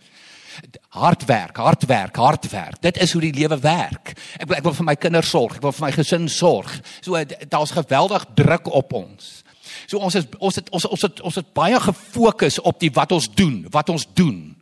Hard 0.88 1.25
werk, 1.25 1.56
hard 1.56 1.87
werk, 1.87 2.16
hard 2.16 2.50
werk. 2.50 2.81
Dit 2.81 2.99
is 2.99 3.12
hoe 3.12 3.20
die 3.20 3.32
lewe 3.32 3.58
werk. 3.61 4.19
Ek 4.38 4.49
wil 4.49 4.56
ek 4.56 4.64
wil 4.64 4.75
vir 4.75 4.84
my 4.84 4.96
kinders 4.96 5.31
sorg, 5.31 5.56
ek 5.56 5.62
wil 5.62 5.73
vir 5.73 5.87
my 5.87 5.93
gesin 5.93 6.28
sorg. 6.28 6.81
So 7.00 7.25
daar's 7.49 7.70
geweldig 7.70 8.25
druk 8.34 8.66
op 8.66 8.93
ons. 8.93 9.44
So 9.87 9.99
ons 9.99 10.15
is 10.15 10.27
ons 10.38 10.55
het 10.55 10.71
ons 10.71 10.85
ons 10.85 11.03
het 11.03 11.21
ons 11.21 11.35
het 11.35 11.53
baie 11.56 11.81
gefokus 11.81 12.59
op 12.61 12.81
die 12.81 12.91
wat 12.91 13.12
ons 13.12 13.29
doen, 13.35 13.67
wat 13.71 13.88
ons 13.88 14.06
doen. 14.15 14.56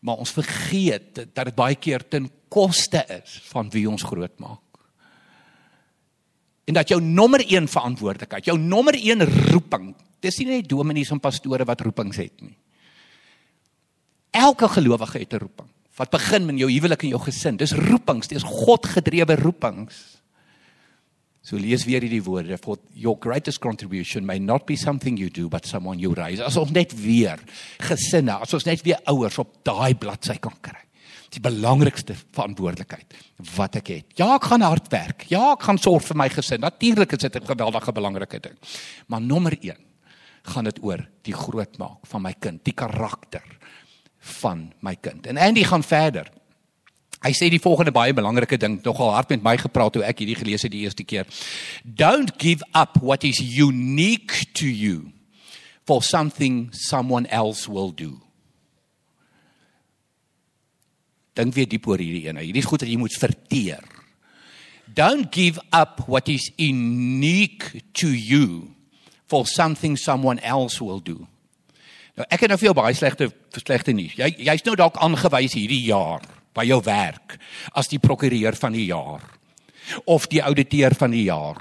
Maar 0.00 0.22
ons 0.22 0.30
vergeet 0.36 1.24
dat 1.34 1.44
dit 1.48 1.56
baie 1.56 1.74
keer 1.74 2.04
ten 2.08 2.30
koste 2.48 3.02
is 3.08 3.40
van 3.50 3.70
wie 3.70 3.88
ons 3.90 4.04
grootmaak. 4.06 4.62
En 6.66 6.74
dat 6.74 6.90
jou 6.90 7.00
nommer 7.02 7.42
1 7.46 7.68
verantwoordelikheid, 7.70 8.48
jou 8.50 8.58
nommer 8.58 8.94
1 8.98 9.22
roeping, 9.52 9.92
dis 10.22 10.38
nie 10.42 10.48
net 10.56 10.68
dominees 10.68 11.12
en 11.14 11.22
pastore 11.22 11.66
wat 11.66 11.84
roepings 11.86 12.18
het 12.18 12.42
nie. 12.42 12.56
Elke 14.36 14.68
gelowige 14.68 15.18
het 15.18 15.32
'n 15.32 15.38
roeping. 15.38 15.68
Wat 15.96 16.10
begin 16.10 16.46
met 16.46 16.58
jou 16.58 16.70
huwelik 16.70 17.02
en 17.02 17.08
jou 17.08 17.22
gesin. 17.22 17.56
Dis 17.56 17.72
roepings, 17.72 18.28
dis 18.28 18.42
God 18.42 18.86
gedrewe 18.86 19.34
roepings. 19.34 20.15
So 21.46 21.58
lees 21.62 21.84
weer 21.86 22.02
hierdie 22.02 22.24
woorde 22.26 22.56
for 22.58 22.80
your 22.98 23.14
greatest 23.22 23.60
contribution 23.62 24.24
may 24.26 24.40
not 24.42 24.64
be 24.66 24.74
something 24.76 25.18
you 25.20 25.30
do 25.30 25.46
but 25.48 25.66
someone 25.66 26.00
you 26.02 26.10
raise. 26.18 26.42
As 26.42 26.56
ons 26.58 26.72
net 26.74 26.90
weer 26.98 27.38
gesinne, 27.86 28.34
as 28.42 28.54
ons 28.56 28.66
net 28.66 28.82
weer 28.82 28.98
ouers 29.12 29.38
op 29.38 29.52
daai 29.66 29.94
bladsy 29.94 30.40
kan 30.42 30.56
kry. 30.58 30.82
Die 31.30 31.42
belangrikste 31.42 32.16
verantwoordelikheid 32.34 33.14
wat 33.54 33.78
ek 33.78 33.92
het. 33.92 34.08
Ja, 34.18 34.32
ek 34.34 34.48
gaan 34.50 34.64
hard 34.66 34.90
werk. 34.90 35.26
Ja, 35.30 35.52
ek 35.52 35.68
gaan 35.68 35.78
sorg 35.78 36.06
vir 36.08 36.18
my 36.18 36.26
gesin. 36.34 36.64
Natuurlik 36.64 37.14
is 37.14 37.22
dit 37.22 37.36
'n 37.36 37.46
geweldige 37.46 37.92
belangrike 37.92 38.40
ding. 38.40 38.56
Maar 39.06 39.20
nommer 39.20 39.54
1 39.60 39.76
gaan 40.42 40.64
dit 40.64 40.82
oor 40.82 41.06
die 41.22 41.34
grootmaak 41.34 42.06
van 42.06 42.22
my 42.22 42.34
kind, 42.38 42.64
die 42.64 42.74
karakter 42.74 43.44
van 44.18 44.72
my 44.80 44.96
kind. 44.96 45.26
En 45.26 45.38
Andy 45.38 45.62
gaan 45.62 45.82
verder. 45.82 46.30
Hy 47.24 47.32
sê 47.32 47.48
die 47.48 47.62
volgende 47.62 47.94
baie 47.96 48.12
belangrike 48.14 48.58
ding, 48.60 48.76
nogal 48.84 49.14
hard 49.14 49.32
met 49.32 49.44
my 49.44 49.56
gepraat 49.60 49.94
toe 49.96 50.04
ek 50.04 50.20
hierdie 50.20 50.36
gelees 50.36 50.66
het 50.66 50.74
die 50.74 50.84
eerste 50.84 51.04
keer. 51.06 51.24
Don't 51.82 52.34
give 52.42 52.64
up 52.76 52.98
what 53.00 53.24
is 53.24 53.40
unique 53.40 54.52
to 54.58 54.68
you 54.68 55.12
for 55.88 56.02
something 56.02 56.68
someone 56.76 57.26
else 57.32 57.70
will 57.70 57.92
do. 57.94 58.20
Dink 61.36 61.56
weer 61.56 61.68
diep 61.68 61.88
oor 61.88 62.00
hierdie 62.00 62.26
ene. 62.28 62.44
Hierdie 62.44 62.64
is 62.64 62.68
goed 62.68 62.84
dat 62.84 62.90
jy 62.90 63.00
moet 63.00 63.16
verteer. 63.16 63.84
Don't 64.86 65.32
give 65.32 65.60
up 65.72 66.04
what 66.06 66.28
is 66.28 66.50
unique 66.60 67.82
to 68.00 68.12
you 68.12 68.76
for 69.26 69.48
something 69.48 69.96
someone 69.96 70.40
else 70.40 70.84
will 70.84 71.00
do. 71.00 71.24
Nou 72.16 72.28
ek 72.32 72.44
het 72.44 72.52
nou 72.52 72.60
vir 72.60 72.70
jou 72.70 72.76
baie 72.76 72.96
slegte 72.96 73.28
slegte 73.56 73.92
nuus. 73.96 74.14
Jy 74.16 74.30
jy's 74.46 74.64
nou 74.68 74.76
dalk 74.78 75.00
aangewys 75.00 75.56
hierdie 75.56 75.82
jaar 75.88 76.24
by 76.56 76.66
jou 76.68 76.80
werk 76.86 77.38
as 77.76 77.90
die 77.92 78.02
prokureur 78.02 78.56
van 78.58 78.76
die 78.76 78.88
jaar 78.90 79.24
of 80.04 80.26
die 80.26 80.42
ouditeur 80.42 80.96
van 80.98 81.12
die 81.14 81.28
jaar. 81.28 81.60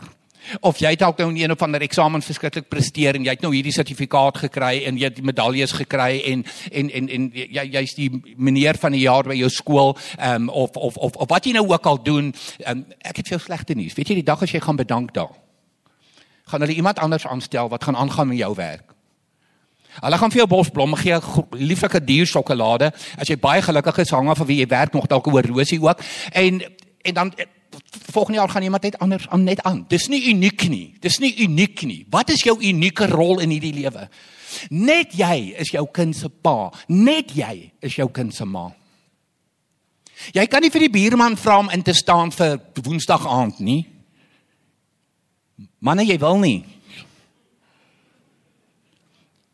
Of 0.65 0.77
jy 0.81 0.91
het 0.93 1.01
dalk 1.01 1.17
nou 1.21 1.27
in 1.31 1.37
een 1.41 1.53
of 1.53 1.61
ander 1.61 1.81
eksamen 1.81 2.21
verskriklik 2.25 2.67
presteer 2.69 3.17
en 3.17 3.25
jy 3.25 3.33
het 3.33 3.45
nou 3.45 3.51
hierdie 3.53 3.73
sertifikaat 3.73 4.37
gekry 4.43 4.83
en 4.85 4.97
jy 4.97 5.09
het 5.09 5.17
die 5.17 5.25
medaljes 5.25 5.73
gekry 5.77 6.19
en 6.31 6.43
en 6.71 6.89
en 6.89 7.09
en 7.17 7.29
jy 7.33 7.65
jy's 7.77 7.95
die 7.97 8.09
meneer 8.37 8.77
van 8.81 8.93
die 8.97 9.05
jaar 9.05 9.25
by 9.25 9.37
jou 9.37 9.49
skool 9.49 9.95
um, 10.17 10.49
of, 10.49 10.77
of 10.77 10.97
of 10.97 11.17
of 11.17 11.29
wat 11.29 11.45
jy 11.45 11.55
nou 11.57 11.65
ook 11.69 11.89
al 11.89 12.01
doen. 12.03 12.33
Um, 12.67 12.85
ek 13.01 13.21
het 13.21 13.29
vir 13.29 13.37
jou 13.37 13.45
slegte 13.47 13.77
nuus. 13.77 13.97
Weet 13.97 14.13
jy 14.13 14.21
die 14.21 14.29
dag 14.29 14.41
as 14.41 14.53
jy 14.53 14.61
gaan 14.61 14.81
bedank 14.81 15.13
daar 15.17 15.33
gaan 16.45 16.61
hulle 16.61 16.77
iemand 16.77 16.99
anders 16.99 17.27
aanstel 17.27 17.69
wat 17.69 17.83
gaan 17.83 17.95
aangaan 17.97 18.27
met 18.27 18.37
jou 18.37 18.55
werk. 18.55 18.94
Hulle 20.01 20.17
gaan 20.17 20.31
vir 20.31 20.41
jou 20.43 20.47
bosblomme 20.51 20.97
gee, 20.99 21.19
lieflike 21.59 22.01
diersjokolade. 22.03 22.91
As 23.17 23.29
jy 23.31 23.37
baie 23.39 23.61
gelukkig 23.63 24.03
is, 24.03 24.13
hang 24.15 24.29
af 24.29 24.41
vir 24.43 24.49
wie 24.51 24.59
jy 24.61 24.69
werk 24.71 24.93
nog 24.93 25.07
dalk 25.11 25.27
oor 25.31 25.47
rosie 25.47 25.81
ook. 25.81 26.03
En 26.33 26.63
en 27.05 27.13
dan 27.13 27.33
volgende 28.11 28.39
jaar 28.39 28.49
gaan 28.49 28.63
iemand 28.63 28.83
net 28.83 28.97
anders 28.99 29.27
aan 29.29 29.43
net 29.43 29.61
aan. 29.61 29.85
Dis 29.87 30.07
nie 30.07 30.29
uniek 30.29 30.67
nie. 30.69 30.95
Dis 30.99 31.17
nie 31.17 31.35
uniek 31.43 31.81
nie. 31.81 32.05
Wat 32.09 32.29
is 32.29 32.43
jou 32.43 32.57
unieke 32.59 33.07
rol 33.07 33.39
in 33.39 33.49
hierdie 33.49 33.73
lewe? 33.73 34.07
Net 34.69 35.13
jy 35.13 35.53
is 35.59 35.71
jou 35.71 35.85
kind 35.91 36.15
se 36.15 36.29
pa. 36.29 36.71
Net 36.87 37.35
jy 37.35 37.71
is 37.79 37.95
jou 37.95 38.09
kind 38.11 38.33
se 38.33 38.45
ma. 38.45 38.69
Jy 40.33 40.45
kan 40.47 40.63
nie 40.63 40.71
vir 40.71 40.87
die 40.87 40.93
buurman 40.93 41.35
vra 41.37 41.59
om 41.59 41.69
in 41.69 41.83
te 41.83 41.93
staan 41.93 42.31
vir 42.31 42.57
Woensdag 42.83 43.27
aand 43.27 43.59
nie. 43.59 43.83
Manne, 45.79 46.05
jy 46.07 46.17
wil 46.19 46.39
nie. 46.39 46.63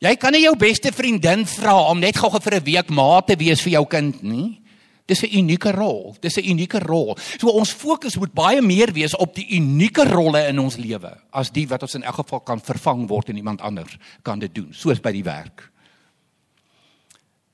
Jy 0.02 0.16
kan 0.18 0.34
nie 0.34 0.48
jou 0.48 0.56
beste 0.58 0.90
vriendin 0.90 1.44
vra 1.46 1.76
om 1.92 2.00
net 2.02 2.18
gou 2.18 2.30
vir 2.34 2.56
'n 2.56 2.64
week 2.66 2.90
ma 2.90 3.22
te 3.22 3.36
wees 3.38 3.62
vir 3.62 3.74
jou 3.74 3.86
kind 3.86 4.24
nie. 4.24 4.62
Dis 5.06 5.22
'n 5.24 5.30
unieke 5.30 5.72
rol. 5.72 6.16
Dis 6.20 6.38
'n 6.38 6.50
unieke 6.50 6.80
rol. 6.80 7.16
So 7.38 7.50
ons 7.50 7.72
fokus 7.72 8.18
moet 8.18 8.34
baie 8.34 8.62
meer 8.62 8.92
wees 8.94 9.16
op 9.16 9.36
die 9.36 9.46
unieke 9.58 10.04
rolle 10.10 10.48
in 10.48 10.60
ons 10.60 10.78
lewe 10.78 11.22
as 11.32 11.52
die 11.52 11.68
wat 11.68 11.84
ons 11.84 11.96
in 11.96 12.04
elk 12.04 12.16
geval 12.16 12.40
kan 12.40 12.60
vervang 12.60 13.08
word 13.08 13.30
en 13.30 13.38
iemand 13.38 13.62
anders 13.62 13.98
kan 14.24 14.40
dit 14.40 14.56
doen, 14.56 14.74
soos 14.74 15.00
by 15.00 15.12
die 15.12 15.24
werk. 15.24 15.70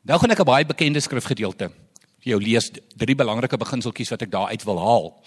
Nou 0.06 0.18
gaan 0.18 0.32
ek 0.32 0.40
'n 0.40 0.46
baie 0.46 0.66
bekende 0.66 1.02
skrifgedeelte 1.02 1.70
jou 2.20 2.40
lees, 2.40 2.72
drie 2.96 3.16
belangrike 3.16 3.58
beginseltjies 3.58 4.10
wat 4.10 4.22
ek 4.22 4.32
daar 4.32 4.48
uit 4.48 4.64
wil 4.64 4.80
haal. 4.80 5.24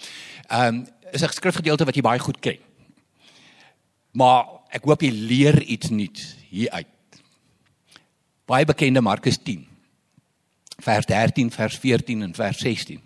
Ehm 0.49 0.75
um, 0.75 0.87
is 1.11 1.21
'n 1.21 1.29
skrifgedeelte 1.29 1.85
wat 1.85 1.95
jy 1.95 2.01
baie 2.01 2.19
goed 2.19 2.39
ken. 2.39 2.57
Maar 4.13 4.45
ek 4.71 4.83
hoop 4.83 5.01
jy 5.01 5.11
leer 5.11 5.61
iets 5.63 5.89
nuuts 5.89 6.35
hier 6.49 6.69
uit 6.71 6.87
baie 8.51 8.67
bekende 8.67 9.03
Markus 9.03 9.39
10 9.39 9.63
vers 10.81 11.07
13 11.07 11.53
vers 11.55 11.79
14 11.79 12.27
en 12.27 12.35
vers 12.35 12.59
16 12.65 12.99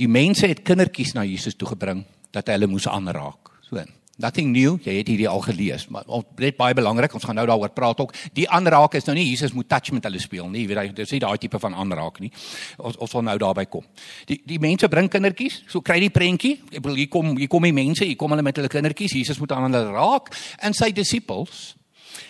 Die 0.00 0.08
mense 0.08 0.48
het 0.48 0.62
kindertjies 0.64 1.12
na 1.12 1.26
Jesus 1.28 1.56
toe 1.60 1.68
gebring 1.74 2.04
dat 2.32 2.48
hy 2.48 2.54
hulle 2.56 2.70
moes 2.70 2.86
aanraak. 2.88 3.50
So 3.66 3.82
nothing 4.20 4.50
new 4.52 4.74
jy 4.84 4.94
het 4.98 5.08
hierdie 5.08 5.28
al 5.28 5.40
gelees 5.44 5.86
maar 5.92 6.04
dit 6.36 6.56
baie 6.56 6.76
belangrik 6.76 7.14
ons 7.16 7.24
gaan 7.24 7.38
nou 7.40 7.46
daaroor 7.48 7.72
praat 7.76 8.00
ook. 8.04 8.14
Die 8.36 8.46
aanraak 8.48 8.96
is 8.98 9.06
nou 9.08 9.14
nie 9.16 9.26
Jesus 9.30 9.54
moet 9.56 9.68
touch 9.68 9.92
met 9.96 10.04
hulle 10.08 10.20
speel 10.20 10.48
nie 10.52 10.66
weet 10.68 10.82
jy 10.82 10.94
dis 11.02 11.14
nie 11.16 11.20
daai 11.24 11.36
tipe 11.40 11.60
van 11.60 11.76
aanraak 11.76 12.20
nie. 12.24 12.30
Ons 12.78 12.96
ons 13.00 13.12
sal 13.12 13.24
nou 13.26 13.36
daarby 13.40 13.66
kom. 13.68 13.84
Die 14.28 14.40
die 14.44 14.60
mense 14.60 14.88
bring 14.92 15.08
kindertjies 15.12 15.62
so 15.68 15.84
kry 15.84 15.98
die 16.04 16.12
prentjie 16.12 16.56
ek 16.70 16.80
bedoel 16.80 17.02
hier 17.02 17.12
kom 17.12 17.34
hier 17.36 17.52
kom 17.52 17.68
die 17.68 17.76
mense 17.76 18.08
hier 18.08 18.16
kom 18.20 18.32
hulle 18.36 18.46
met 18.46 18.60
hulle 18.60 18.72
kindertjies 18.72 19.18
Jesus 19.20 19.40
moet 19.40 19.52
aan 19.56 19.68
hulle 19.68 19.84
raak. 19.92 20.32
En 20.64 20.76
sy 20.76 20.92
disippels 20.96 21.74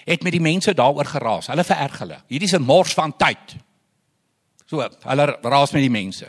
het 0.05 0.23
met 0.23 0.33
die 0.33 0.43
mense 0.43 0.75
daaroor 0.75 1.07
geraas. 1.07 1.51
Hulle 1.53 1.65
vererg 1.65 1.99
hulle. 1.99 2.23
Hierdie 2.29 2.49
is 2.49 2.55
'n 2.55 2.63
mors 2.63 2.95
van 2.95 3.17
tyd. 3.17 3.57
So, 4.67 4.81
hulle 4.81 5.39
raas 5.43 5.73
met 5.73 5.83
die 5.83 5.91
mense. 5.91 6.27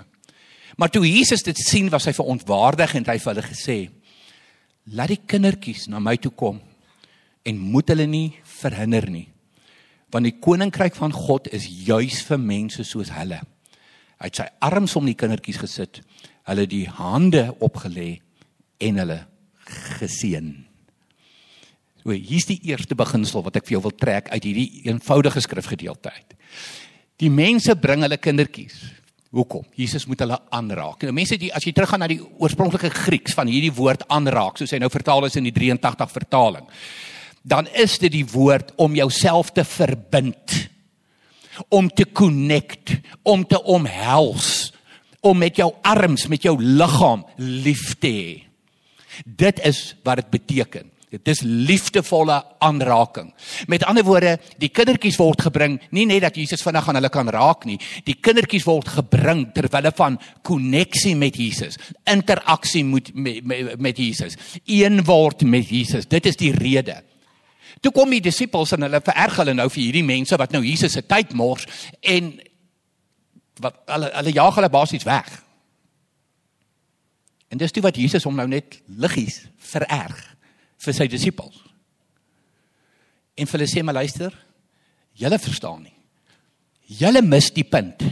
Maar 0.78 0.90
toe 0.90 1.06
Jesus 1.06 1.44
dit 1.44 1.58
sien, 1.58 1.90
was 1.90 2.06
hy 2.06 2.14
verontwaardig 2.14 2.96
en 2.96 3.06
hy 3.06 3.14
het 3.14 3.22
vir 3.22 3.34
hulle 3.34 3.48
gesê: 3.48 3.90
"Laat 4.86 5.08
die 5.08 5.22
kindertjies 5.26 5.88
na 5.88 6.00
my 6.00 6.18
toe 6.18 6.32
kom 6.32 6.62
en 7.46 7.58
moet 7.58 7.88
hulle 7.88 8.08
nie 8.08 8.34
verhinder 8.44 9.10
nie, 9.10 9.28
want 10.10 10.24
die 10.24 10.40
koninkryk 10.40 10.96
van 10.96 11.12
God 11.12 11.48
is 11.54 11.68
juis 11.68 12.22
vir 12.22 12.40
mense 12.40 12.84
soos 12.84 13.10
hulle." 13.10 13.42
Hy 14.22 14.26
het 14.26 14.36
sy 14.36 14.48
arms 14.60 14.96
om 14.96 15.06
die 15.06 15.16
kindertjies 15.16 15.58
gesit, 15.58 16.02
hulle 16.46 16.68
die 16.68 16.86
hande 16.86 17.56
opgelê 17.60 18.22
en 18.80 18.98
hulle 18.98 19.28
geseën. 20.00 20.71
So 22.02 22.16
hier's 22.16 22.48
die 22.50 22.60
eerste 22.72 22.98
beginsel 22.98 23.44
wat 23.46 23.60
ek 23.60 23.68
vir 23.68 23.78
jou 23.78 23.84
wil 23.86 23.94
trek 23.98 24.32
uit 24.34 24.48
hierdie 24.48 24.70
eenvoudige 24.90 25.44
skrifgedeelte 25.46 26.10
uit. 26.10 26.34
Die 27.22 27.30
mense 27.30 27.76
bring 27.78 28.02
hulle 28.02 28.18
kindertjies. 28.18 28.80
Hoekom? 29.32 29.64
Jesus 29.80 30.08
moet 30.10 30.20
hulle 30.26 30.40
aanraak. 30.52 31.06
Nou 31.06 31.14
mense 31.16 31.38
die 31.40 31.54
as 31.56 31.64
jy 31.64 31.72
teruggaan 31.76 32.02
na 32.04 32.10
die 32.12 32.20
oorspronklike 32.20 32.90
Grieks 33.06 33.38
van 33.38 33.48
hierdie 33.48 33.72
woord 33.78 34.04
aanraak, 34.12 34.58
soos 34.60 34.74
hy 34.74 34.82
nou 34.82 34.90
vertaal 34.92 35.30
is 35.30 35.38
in 35.40 35.48
die 35.48 35.56
83 35.56 36.12
vertaling, 36.12 36.66
dan 37.48 37.70
is 37.80 37.96
dit 38.02 38.12
die 38.12 38.26
woord 38.28 38.74
om 38.82 38.98
jouself 38.98 39.54
te 39.56 39.64
verbind, 39.66 40.58
om 41.70 41.88
te 41.90 42.10
connect, 42.12 42.98
om 43.24 43.46
te 43.48 43.62
omhels, 43.72 44.72
om 45.22 45.38
met 45.38 45.62
jou 45.62 45.70
arms, 45.86 46.28
met 46.28 46.44
jou 46.44 46.58
liggaam 46.60 47.24
lief 47.38 47.94
te 48.02 48.12
hê. 48.12 48.32
Dit 49.24 49.62
is 49.68 49.94
wat 50.04 50.24
dit 50.24 50.34
beteken. 50.34 50.90
Dit 51.12 51.28
is 51.28 51.42
liefdevolle 51.44 52.38
aanraking. 52.64 53.34
Met 53.68 53.84
ander 53.84 54.06
woorde, 54.08 54.38
die 54.64 54.70
kindertjies 54.72 55.18
word 55.20 55.42
gebring 55.44 55.74
nie 55.92 56.06
net 56.08 56.24
dat 56.24 56.38
Jesus 56.40 56.64
vinnig 56.64 56.88
aan 56.88 56.96
hulle 57.02 57.12
kan 57.12 57.28
raak 57.36 57.66
nie. 57.68 57.76
Die 58.08 58.16
kindertjies 58.16 58.64
word 58.64 58.88
gebring 58.96 59.50
ter 59.52 59.68
wille 59.74 59.92
van 59.98 60.16
koneksie 60.48 61.18
met 61.20 61.36
Jesus, 61.36 61.76
interaksie 62.08 62.86
met 62.88 63.12
met 63.12 63.76
met 63.76 64.00
Jesus, 64.00 64.40
een 64.64 65.04
word 65.04 65.44
met 65.44 65.68
Jesus. 65.68 66.08
Dit 66.08 66.32
is 66.32 66.40
die 66.40 66.54
rede. 66.56 67.02
Toe 67.84 67.92
kom 67.92 68.10
die 68.16 68.24
disippels 68.24 68.72
en 68.72 68.88
hulle 68.88 69.04
vererg 69.04 69.44
hulle 69.44 69.60
nou 69.60 69.68
vir 69.68 69.84
hierdie 69.84 70.08
mense 70.08 70.40
wat 70.40 70.56
nou 70.56 70.64
Jesus 70.64 70.96
se 70.96 71.04
tyd 71.04 71.36
mors 71.36 71.68
en 72.00 72.38
wat 73.60 73.84
hulle 73.92 74.16
hulle 74.16 74.38
jaag 74.40 74.62
hulle 74.62 74.72
basies 74.72 75.04
weg. 75.04 75.28
En 77.52 77.60
dis 77.60 77.72
toe 77.76 77.84
wat 77.84 78.00
Jesus 78.00 78.24
hom 78.24 78.40
nou 78.40 78.48
net 78.48 78.80
liggies 78.88 79.42
vererg 79.60 80.31
vir 80.82 80.98
sy 80.98 81.08
disippels. 81.12 81.58
En 83.38 83.50
hulle 83.50 83.68
sê 83.70 83.84
maar 83.84 84.00
luister, 84.02 84.34
julle 85.18 85.40
verstaan 85.42 85.84
nie. 85.86 85.96
Julle 87.02 87.22
mis 87.24 87.50
die 87.56 87.66
punt. 87.68 88.04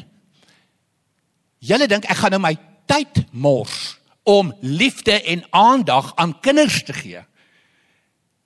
Julle 1.59 1.89
dink 1.91 2.07
ek 2.07 2.21
gaan 2.21 2.37
nou 2.37 2.43
my 2.43 2.53
tyd 2.89 3.25
mors 3.31 3.97
om 4.29 4.53
liefde 4.61 5.17
en 5.33 5.43
aandag 5.55 6.13
aan 6.21 6.37
kinders 6.43 6.81
te 6.87 6.95
gee. 6.95 7.21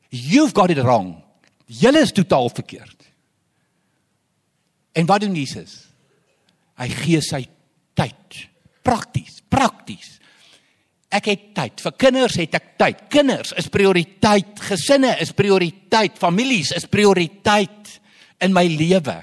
You've 0.10 0.56
got 0.56 0.72
it 0.72 0.82
wrong. 0.82 1.18
Julle 1.66 2.04
is 2.06 2.14
totaal 2.14 2.50
verkeerd. 2.50 3.10
En 4.94 5.06
wat 5.10 5.22
doen 5.22 5.36
Jesus? 5.36 5.80
Hy 6.78 6.90
gee 6.90 7.22
sy 7.26 7.44
tyd. 7.98 8.44
Prakties, 8.86 9.42
prakties. 9.50 10.18
Ek 11.14 11.28
het 11.30 11.44
tyd. 11.54 11.84
Vir 11.86 11.94
kinders 12.02 12.38
het 12.42 12.56
ek 12.58 12.72
tyd. 12.82 13.04
Kinders 13.14 13.54
is 13.60 13.70
prioriteit. 13.70 14.58
Gesinne 14.66 15.14
is 15.22 15.34
prioriteit. 15.38 16.18
Families 16.18 16.72
is 16.74 16.88
prioriteit 16.90 18.00
in 18.42 18.56
my 18.56 18.66
lewe. 18.68 19.20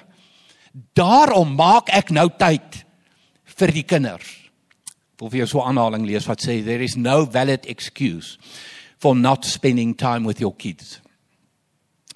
Daarom 0.94 1.56
maak 1.58 1.90
ek 1.90 2.12
nou 2.14 2.28
tyd 2.38 2.84
vir 3.58 3.74
die 3.74 3.84
kinders. 3.84 4.28
Ek 5.16 5.24
wil 5.24 5.32
vir 5.34 5.42
jou 5.42 5.46
so 5.46 5.60
'n 5.60 5.74
aanhaling 5.74 6.06
lees 6.06 6.26
wat 6.26 6.40
sê 6.40 6.64
there 6.64 6.82
is 6.82 6.96
no 6.96 7.26
valid 7.26 7.66
excuse 7.66 8.38
for 8.98 9.14
not 9.14 9.44
spending 9.44 9.94
time 9.94 10.24
with 10.24 10.40
your 10.40 10.54
kids. 10.54 11.00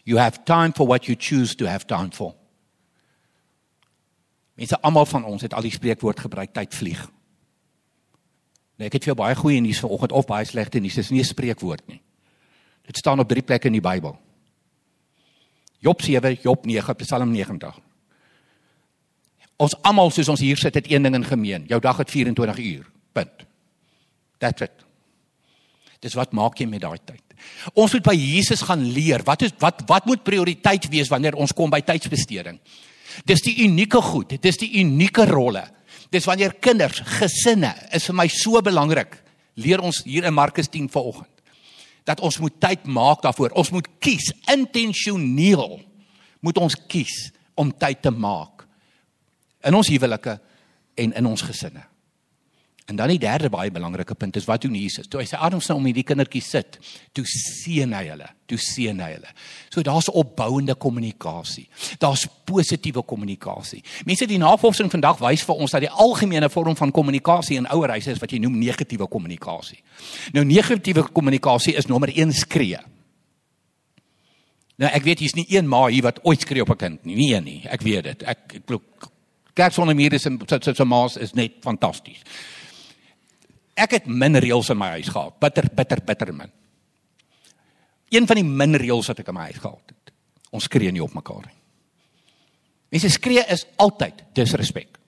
You 0.04 0.18
have 0.18 0.44
time 0.44 0.72
for 0.72 0.86
what 0.86 1.08
you 1.08 1.16
choose 1.16 1.54
to 1.56 1.66
have 1.66 1.86
time 1.86 2.10
for. 2.10 2.34
Mense 4.54 4.80
almal 4.80 5.06
van 5.06 5.24
ons 5.24 5.42
het 5.42 5.54
al 5.54 5.62
die 5.62 5.74
spreekwoord 5.74 6.20
gebruik 6.20 6.52
tyd 6.54 6.74
vlieg. 6.74 7.10
Nee, 8.76 8.88
ek 8.90 8.98
het 8.98 9.06
vir 9.06 9.12
jou 9.12 9.18
baie 9.18 9.36
goeie 9.38 9.60
nuus 9.62 9.80
vanoggend 9.84 10.12
of 10.12 10.26
baie 10.26 10.46
slegte 10.48 10.80
nuus. 10.82 10.94
Dit 10.94 11.04
is 11.04 11.10
nie 11.10 11.20
'n 11.20 11.24
spreekwoord 11.24 11.86
nie. 11.88 12.00
Dit 12.86 12.96
staan 12.96 13.20
op 13.20 13.28
drie 13.28 13.42
plekke 13.42 13.66
in 13.66 13.72
die 13.72 13.80
Bybel. 13.80 14.18
Job 15.78 16.02
7, 16.02 16.38
Job 16.42 16.64
9, 16.66 16.94
Psalm 16.96 17.30
90. 17.30 17.78
Ons 19.56 19.74
almal 19.82 20.10
soos 20.10 20.28
ons 20.28 20.40
hier 20.40 20.56
sit 20.56 20.74
het 20.74 20.90
een 20.90 21.02
ding 21.02 21.14
in 21.14 21.24
gemeen. 21.24 21.66
Jou 21.68 21.80
dag 21.80 21.96
het 21.96 22.10
24 22.10 22.58
uur. 22.58 22.86
Punt. 23.12 23.46
That's 24.38 24.62
it. 24.62 24.84
Dis 26.00 26.14
wat 26.14 26.32
maak 26.32 26.58
jy 26.58 26.66
met 26.66 26.82
daai 26.84 26.98
tyd? 27.04 27.22
Ons 27.74 27.92
moet 27.92 28.02
by 28.02 28.14
Jesus 28.16 28.64
gaan 28.66 28.82
leer. 28.92 29.22
Wat 29.24 29.42
is 29.42 29.54
wat 29.62 29.84
wat 29.88 30.06
moet 30.06 30.24
prioriteit 30.24 30.88
wees 30.92 31.08
wanneer 31.08 31.36
ons 31.40 31.52
kom 31.52 31.70
by 31.70 31.80
tydsbesteding? 31.80 32.58
Dis 33.24 33.44
die 33.46 33.54
unieke 33.64 34.00
goed. 34.02 34.36
Dis 34.42 34.58
die 34.60 34.72
unieke 34.80 35.24
rolle. 35.30 35.64
Dis 36.12 36.26
wanneer 36.28 36.56
kinders, 36.60 37.00
gesinne 37.18 37.72
is 37.94 38.06
vir 38.10 38.16
my 38.16 38.26
so 38.28 38.60
belangrik. 38.64 39.16
Leer 39.54 39.80
ons 39.80 40.02
hier 40.04 40.26
in 40.26 40.34
Markus 40.34 40.68
10 40.68 40.90
vanoggend 40.92 41.30
dat 42.04 42.20
ons 42.20 42.36
moet 42.36 42.52
tyd 42.60 42.82
maak 42.84 43.22
daarvoor. 43.24 43.54
Ons 43.56 43.70
moet 43.72 43.86
kies 43.98 44.26
intentioneel 44.52 45.78
moet 46.44 46.58
ons 46.60 46.76
kies 46.88 47.30
om 47.56 47.70
tyd 47.72 48.02
te 48.04 48.12
maak 48.12 48.66
in 49.64 49.72
ons 49.72 49.88
huwelike 49.88 50.36
en 51.00 51.14
in 51.16 51.26
ons 51.26 51.44
gesinne. 51.48 51.80
En 52.84 52.96
dan 52.96 53.08
die 53.08 53.18
derde 53.18 53.48
baie 53.48 53.72
belangrike 53.72 54.14
punt 54.14 54.36
is 54.36 54.44
wat 54.44 54.60
doen 54.60 54.74
Jesus? 54.76 55.06
Toe 55.08 55.22
hy 55.22 55.24
sy 55.28 55.38
arms 55.40 55.70
nou 55.70 55.78
om 55.78 55.86
hierdie 55.88 56.04
kindertjies 56.04 56.50
sit, 56.52 56.76
toe 57.16 57.24
seën 57.24 57.92
hy 57.96 58.02
hulle, 58.10 58.26
toe 58.50 58.58
seën 58.60 58.98
hy 59.00 59.08
hulle. 59.14 59.30
So 59.72 59.80
daar's 59.86 60.10
opbouende 60.12 60.76
kommunikasie. 60.76 61.64
Daar's 62.02 62.26
positiewe 62.44 63.00
kommunikasie. 63.08 63.80
Mense 64.04 64.28
die 64.28 64.40
navorsing 64.42 64.92
vandag 64.92 65.22
wys 65.24 65.46
vir 65.48 65.62
ons 65.64 65.72
dat 65.72 65.86
die 65.86 65.92
algemene 66.04 66.50
vorm 66.52 66.76
van 66.76 66.92
kommunikasie 66.92 67.56
in 67.56 67.70
ouer 67.72 67.94
huise 67.96 68.12
is 68.12 68.20
wat 68.20 68.34
jy 68.36 68.42
noem 68.44 68.58
negatiewe 68.60 69.08
kommunikasie. 69.08 69.80
Nou 70.36 70.44
negatiewe 70.44 71.06
kommunikasie 71.08 71.78
is 71.80 71.88
nommer 71.88 72.12
1 72.12 72.36
skree. 72.36 72.82
Nou 74.76 74.90
ek 74.90 75.06
weet 75.06 75.22
hier's 75.22 75.36
nie 75.38 75.46
een 75.48 75.68
ma 75.70 75.86
hier 75.86 76.04
wat 76.04 76.20
ooit 76.26 76.44
skree 76.44 76.60
op 76.60 76.74
'n 76.74 76.76
kind 76.76 77.04
nie, 77.06 77.32
een 77.32 77.44
nie. 77.44 77.62
Ek 77.64 77.80
weet 77.80 78.04
dit. 78.04 78.22
Ek 78.22 78.60
ek 78.60 78.66
glo 78.66 78.82
kerk 79.54 79.72
sonder 79.72 79.94
mure 79.94 80.18
se 80.18 80.30
se 80.46 80.74
se 80.74 80.84
ma's 80.84 81.16
is 81.16 81.32
net 81.32 81.52
fantasties. 81.62 82.20
Ek 83.74 83.96
het 83.98 84.06
min 84.06 84.38
reëls 84.38 84.70
in 84.70 84.78
my 84.78 84.92
huis 84.98 85.10
gehad. 85.10 85.34
Bitter 85.42 85.68
bitter 85.74 86.00
bitter 86.04 86.32
min. 86.34 86.50
Een 88.14 88.26
van 88.26 88.38
die 88.38 88.46
min 88.46 88.78
reëls 88.78 89.10
wat 89.10 89.18
ek 89.18 89.28
in 89.28 89.34
my 89.34 89.48
huis 89.50 89.58
gehad 89.58 89.82
het. 89.90 90.14
Ons 90.54 90.68
skree 90.70 90.92
nie 90.94 91.02
op 91.02 91.14
mekaar 91.14 91.42
nie. 91.48 91.58
Mense 92.94 93.10
skree 93.10 93.42
is 93.50 93.66
altyd 93.82 94.22
disrespek. 94.38 94.98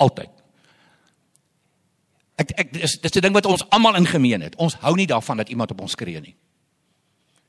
Altyd. 0.00 0.32
Ek 2.38 2.54
ek 2.56 2.72
dis 2.72 2.96
dis 3.02 3.16
'n 3.16 3.20
ding 3.20 3.34
wat 3.34 3.46
ons 3.46 3.64
almal 3.70 3.96
in 3.96 4.06
gemeen 4.06 4.40
het. 4.40 4.56
Ons 4.56 4.74
hou 4.80 4.94
nie 4.94 5.06
daarvan 5.06 5.36
dat 5.36 5.48
iemand 5.48 5.70
op 5.70 5.80
ons 5.80 5.92
skree 5.92 6.20
nie. 6.20 6.36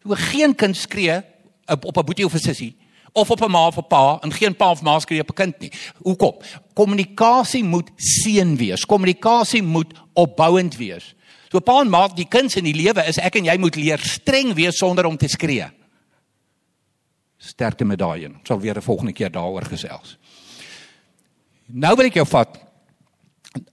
So 0.04 0.16
geen 0.16 0.56
kind 0.56 0.76
skree 0.76 1.22
op 1.68 1.86
op 1.86 1.98
'n 1.98 2.06
boetie 2.06 2.26
of 2.26 2.34
'n 2.34 2.40
sussie 2.40 2.76
of 3.14 3.30
op 3.32 3.42
'n 3.42 3.52
ma 3.52 3.68
of 3.68 3.78
'n 3.78 3.88
pa 3.88 4.18
en 4.22 4.34
geen 4.34 4.56
pa 4.56 4.72
of 4.72 4.82
ma 4.82 5.00
skree 5.00 5.22
op 5.22 5.30
'n 5.30 5.34
kind 5.34 5.60
nie. 5.60 5.72
Hoekom? 6.02 6.36
Kommunikasie 6.74 7.64
moet 7.64 7.90
seën 7.96 8.58
wees. 8.58 8.86
Kommunikasie 8.86 9.64
moet 9.64 9.94
opbouend 10.20 10.78
wees. 10.78 11.14
So 11.50 11.60
pa 11.66 11.80
en 11.82 11.90
ma, 11.90 12.08
die 12.14 12.28
kinders 12.30 12.60
in 12.62 12.68
die 12.70 12.78
lewe 12.78 13.06
is 13.10 13.18
ek 13.18 13.40
en 13.40 13.50
jy 13.50 13.58
moet 13.58 13.76
leer 13.80 14.02
streng 14.06 14.54
wees 14.58 14.78
sonder 14.78 15.08
om 15.10 15.18
te 15.18 15.28
skree. 15.28 15.66
Sterkte 17.40 17.86
met 17.86 18.00
daai 18.00 18.26
een. 18.26 18.36
Sal 18.44 18.60
weer 18.60 18.78
'n 18.78 18.82
volgende 18.82 19.14
keer 19.14 19.32
daaroor 19.32 19.66
gesels. 19.66 20.18
Nou 21.68 21.96
wil 21.96 22.06
ek 22.06 22.14
jou 22.14 22.26
vat 22.26 22.70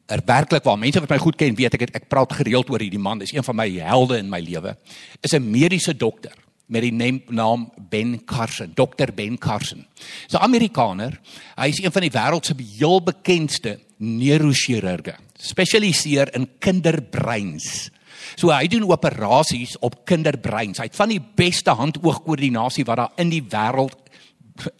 er 0.06 0.22
werklik 0.24 0.64
waar 0.64 0.78
mense 0.78 1.00
wat 1.02 1.12
my 1.12 1.18
goed 1.20 1.36
ken 1.36 1.56
weet 1.58 1.76
ek 1.76 1.86
het, 1.86 1.94
ek 1.98 2.08
praat 2.08 2.32
gereeld 2.38 2.70
oor 2.72 2.82
hierdie 2.82 3.02
man 3.02 3.20
dis 3.20 3.34
een 3.34 3.44
van 3.44 3.58
my 3.58 3.68
helde 3.84 4.18
in 4.22 4.30
my 4.32 4.40
lewe 4.40 4.76
is 5.20 5.34
'n 5.34 5.50
mediese 5.50 5.96
dokter 5.96 6.32
met 6.66 6.82
die 6.82 6.92
naam 6.92 7.70
Ben 7.90 8.24
Carson 8.24 8.72
dokter 8.74 9.12
Ben 9.12 9.38
Carson 9.38 9.86
is 10.28 10.34
'n 10.34 10.42
Amerikaner 10.42 11.20
hy 11.56 11.68
is 11.68 11.82
een 11.82 11.92
van 11.92 12.02
die 12.02 12.10
wêreld 12.10 12.46
se 12.46 12.54
heel 12.78 13.02
bekendste 13.02 13.80
neurochirurge 13.98 15.14
spesialiseer 15.38 16.34
in 16.34 16.48
kinderbreins 16.58 17.90
so 18.36 18.50
hy 18.50 18.66
doen 18.68 18.88
operasies 18.88 19.76
op 19.80 20.04
kinderbreins 20.08 20.80
hy 20.80 20.88
het 20.90 20.98
van 20.98 21.12
die 21.12 21.20
beste 21.20 21.74
hand-oog-koördinasie 21.76 22.86
wat 22.88 23.02
daar 23.02 23.22
in 23.22 23.30
die 23.30 23.42
wêreld 23.42 23.98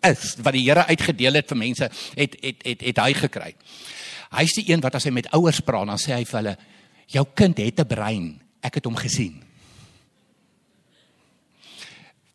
is 0.09 0.37
wat 0.41 0.55
die 0.57 0.65
Here 0.65 0.87
uitgedeel 0.89 1.37
het 1.37 1.49
vir 1.53 1.59
mense 1.61 1.91
het 2.17 2.37
het 2.41 2.65
het, 2.65 2.81
het 2.81 3.05
hy 3.05 3.13
gekry 3.13 3.53
Hy's 4.35 4.57
die 4.59 4.67
een 4.73 4.83
wat 4.83 4.97
as 4.99 5.07
hy 5.07 5.13
met 5.15 5.29
ouers 5.37 5.63
praat, 5.65 5.87
dan 5.89 6.01
sê 6.01 6.17
hy 6.17 6.25
vir 6.27 6.39
hulle: 6.41 6.57
"Jou 7.09 7.27
kind 7.35 7.59
het 7.59 7.81
'n 7.81 7.87
brein. 7.87 8.41
Ek 8.63 8.75
het 8.75 8.85
hom 8.85 8.97
gesien." 8.97 9.46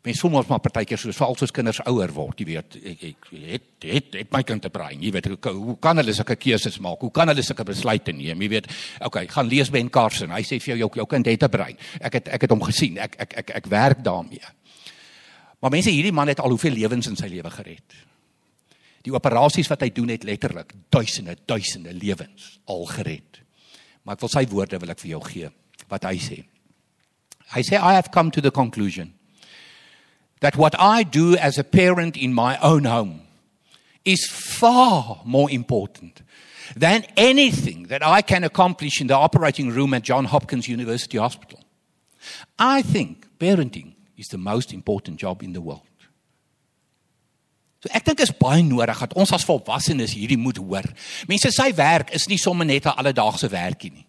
Mens 0.02 0.18
voel 0.18 0.32
mos 0.34 0.48
maar 0.50 0.58
partykeer 0.58 0.98
soos 0.98 1.14
veral 1.14 1.36
soos 1.38 1.52
kinders 1.54 1.78
ouer 1.86 2.10
word, 2.10 2.40
jy 2.42 2.46
weet, 2.48 2.76
ek 2.90 3.02
ek 3.06 3.28
het 3.38 3.84
het 3.86 4.16
het 4.18 4.32
my 4.34 4.40
kind 4.42 4.64
'n 4.66 4.70
brein. 4.74 5.02
Jy 5.02 5.12
weet, 5.14 5.26
hoe 5.46 5.76
kan 5.78 5.96
hulle 5.96 6.12
sulke 6.12 6.34
keuses 6.36 6.78
maak? 6.78 7.00
Hoe 7.00 7.10
kan 7.10 7.28
hulle 7.28 7.42
sulke 7.42 7.64
besluite 7.64 8.12
neem? 8.12 8.42
Jy 8.42 8.48
weet, 8.48 8.66
okay, 9.00 9.26
gaan 9.28 9.46
lees 9.46 9.70
Ben 9.70 9.90
Carson. 9.90 10.30
Hy 10.30 10.42
sê 10.42 10.58
vir 10.58 10.74
jou 10.74 10.78
jou, 10.78 10.90
jou 10.94 11.06
kind 11.06 11.26
het 11.26 11.42
'n 11.42 11.48
brein. 11.48 11.76
Ek 12.00 12.12
het 12.14 12.28
ek 12.28 12.40
het 12.40 12.50
hom 12.50 12.62
gesien. 12.62 12.98
Ek 12.98 13.14
ek 13.18 13.32
ek 13.38 13.50
ek 13.50 13.66
werk 13.66 14.02
daarmee. 14.02 14.42
Maar 15.60 15.70
mense, 15.70 15.90
hierdie 15.90 16.12
man 16.12 16.28
het 16.28 16.40
al 16.40 16.48
hoeveel 16.48 16.74
lewens 16.74 17.06
in 17.06 17.16
sy 17.16 17.28
lewe 17.28 17.50
gered? 17.50 17.94
Die 19.02 19.12
operasies 19.12 19.68
wat 19.68 19.80
hy 19.80 19.90
doen 19.90 20.08
het 20.08 20.24
letterlik 20.24 20.72
duisende 20.90 21.36
duisende 21.46 21.92
lewens 21.92 22.58
al 22.64 22.86
gered. 22.86 23.40
Maar 24.02 24.14
ek 24.14 24.20
wil 24.20 24.28
sy 24.28 24.46
woorde 24.46 24.78
wil 24.78 24.90
ek 24.90 25.00
vir 25.00 25.10
jou 25.10 25.20
gee 25.20 25.50
wat 25.88 26.04
hy 26.04 26.16
sê. 26.18 26.44
Hy 27.54 27.62
sê 27.62 27.74
I 27.74 27.94
have 27.94 28.10
come 28.10 28.30
to 28.30 28.40
the 28.40 28.50
conclusion 28.50 29.12
that 30.42 30.56
what 30.56 30.78
I 30.78 31.04
do 31.04 31.36
as 31.36 31.56
a 31.56 31.64
parent 31.64 32.16
in 32.16 32.34
my 32.34 32.58
own 32.58 32.84
home 32.84 33.22
is 34.04 34.26
far 34.28 35.22
more 35.24 35.48
important 35.50 36.22
than 36.76 37.04
anything 37.16 37.84
that 37.84 38.04
I 38.04 38.22
can 38.22 38.42
accomplish 38.44 39.00
in 39.00 39.06
the 39.06 39.16
operating 39.16 39.70
room 39.70 39.94
at 39.94 40.02
John 40.02 40.24
Hopkins 40.24 40.68
University 40.68 41.16
Hospital. 41.16 41.60
I 42.58 42.82
think 42.82 43.26
parenting 43.38 43.94
is 44.16 44.28
the 44.28 44.38
most 44.38 44.72
important 44.72 45.18
job 45.18 45.42
in 45.42 45.52
the 45.52 45.60
world. 45.60 45.86
So 47.82 47.90
ek 47.90 48.04
dink 48.06 48.20
is 48.22 48.30
baie 48.30 48.62
nodig 48.62 48.98
dat 48.98 49.14
ons 49.18 49.32
as 49.34 49.46
volwassenes 49.46 50.14
hierdie 50.14 50.38
moet 50.38 50.58
hoor. 50.62 50.86
Mense 51.30 51.50
sy 51.50 51.72
werk 51.74 52.12
is 52.14 52.28
nie 52.30 52.38
sommer 52.38 52.66
net 52.66 52.86
'n 52.86 52.94
alledaagse 52.94 53.50
werkie 53.50 53.90
nie. 53.90 54.06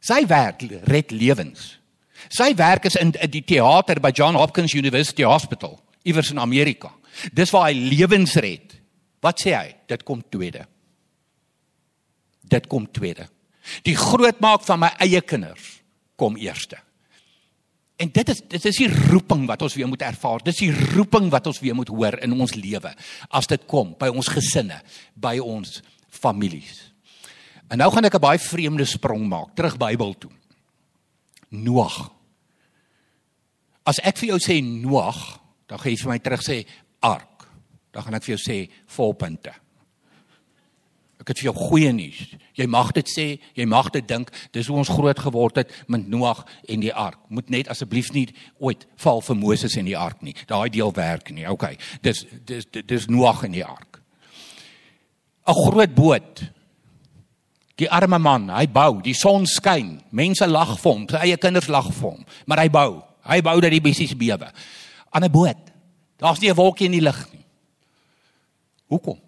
Sy 0.00 0.24
werk 0.28 0.64
red 0.88 1.12
lewens. 1.12 1.76
Sy 2.28 2.54
werk 2.56 2.84
is 2.84 2.96
in 2.96 3.12
die 3.30 3.42
teater 3.42 4.00
by 4.00 4.10
John 4.14 4.34
Hopkins 4.34 4.74
University 4.74 5.22
Hospital 5.22 5.80
iewers 6.04 6.30
in 6.30 6.38
Amerika. 6.38 6.92
Dis 7.32 7.52
waar 7.54 7.70
hy 7.70 7.90
lewens 7.90 8.36
red. 8.42 8.74
Wat 9.24 9.40
sê 9.40 9.54
hy? 9.56 9.68
Dit 9.88 10.04
kom 10.04 10.22
tweede. 10.30 10.66
Dit 12.44 12.68
kom 12.68 12.86
tweede. 12.92 13.28
Die 13.86 13.96
grootmaak 13.96 14.64
van 14.66 14.82
my 14.84 14.90
eie 15.00 15.22
kinders 15.24 15.78
kom 16.20 16.36
eerste. 16.36 16.76
En 17.96 18.10
dit 18.10 18.28
is 18.28 18.40
dit 18.50 18.64
is 18.68 18.80
die 18.82 18.90
roeping 18.90 19.46
wat 19.48 19.62
ons 19.62 19.76
weer 19.78 19.88
moet 19.88 20.02
ervaar. 20.02 20.42
Dis 20.44 20.60
die 20.64 20.72
roeping 20.94 21.30
wat 21.32 21.46
ons 21.46 21.60
weer 21.62 21.76
moet 21.78 21.88
hoor 21.88 22.18
in 22.26 22.34
ons 22.36 22.56
lewe 22.58 22.90
as 23.30 23.48
dit 23.50 23.66
kom 23.70 23.94
by 23.98 24.10
ons 24.10 24.28
gesinne, 24.34 24.80
by 25.14 25.38
ons 25.38 25.78
families. 26.10 26.90
En 27.70 27.80
nou 27.80 27.90
gaan 27.90 28.04
ek 28.04 28.14
'n 28.14 28.20
baie 28.20 28.38
vreemde 28.38 28.84
sprong 28.84 29.28
maak 29.28 29.54
terug 29.54 29.78
Bybel 29.78 30.14
toe. 30.18 30.30
Noag. 31.50 32.10
As 33.84 34.00
ek 34.00 34.16
vir 34.22 34.34
jou 34.34 34.40
sê 34.40 34.60
Noag, 34.64 35.20
dan 35.68 35.80
gaan 35.80 35.92
jy 35.92 36.00
vir 36.00 36.12
my 36.12 36.18
terug 36.24 36.44
sê 36.44 36.62
ark. 37.04 37.44
Dan 37.92 38.06
gaan 38.06 38.16
ek 38.18 38.24
vir 38.26 38.34
jou 38.36 38.42
sê 38.42 38.58
volpunte. 38.96 39.52
Ek 41.20 41.30
het 41.30 41.40
vir 41.40 41.46
jou 41.48 41.54
goeie 41.56 41.92
nuus. 41.94 42.18
Jy 42.58 42.66
mag 42.68 42.90
dit 42.96 43.08
sê, 43.08 43.26
jy 43.56 43.64
mag 43.70 43.90
dit 43.94 44.04
dink. 44.04 44.32
Dis 44.52 44.66
hoe 44.68 44.76
ons 44.82 44.90
groot 44.92 45.20
geword 45.24 45.62
het 45.62 45.70
met 45.88 46.08
Noag 46.10 46.42
en 46.68 46.82
die 46.84 46.92
ark. 46.92 47.20
Moet 47.32 47.52
net 47.54 47.70
asseblief 47.72 48.10
nie 48.12 48.26
ooit 48.60 48.84
val 49.00 49.22
vir 49.24 49.38
Moses 49.40 49.78
en 49.80 49.88
die 49.88 49.96
ark 49.96 50.20
nie. 50.26 50.34
Daai 50.50 50.68
deel 50.74 50.92
werk 50.96 51.30
nie. 51.32 51.46
OK. 51.48 51.70
Dis 52.04 52.26
dis 52.44 52.68
dis 52.68 53.08
Noag 53.08 53.44
en 53.48 53.56
die 53.56 53.64
ark. 53.64 54.02
'n 55.46 55.56
Groot 55.70 55.94
boot. 55.94 56.44
Die 57.76 57.90
arme 57.90 58.18
man, 58.18 58.48
hy 58.54 58.66
bou, 58.70 59.00
die 59.02 59.16
son 59.18 59.46
skyn, 59.50 59.96
mense 60.14 60.46
lag 60.46 60.76
vir 60.78 60.92
hom, 60.92 61.08
sy 61.10 61.16
eie 61.26 61.36
kinders 61.36 61.66
lag 61.68 61.88
vir 61.90 62.10
hom, 62.10 62.20
maar 62.46 62.60
hy 62.62 62.68
bou. 62.70 63.02
Hy 63.24 63.40
bou 63.44 63.56
dat 63.60 63.72
die 63.72 63.82
bessies 63.84 64.16
bewe. 64.16 64.52
Aan 65.10 65.24
'n 65.24 65.30
boot. 65.30 65.72
Daar's 66.16 66.40
nie 66.40 66.50
'n 66.50 66.56
wolkie 66.56 66.86
in 66.86 66.92
die 66.92 67.00
lug 67.00 67.32
nie. 67.32 67.44
Hoekom? 68.86 69.20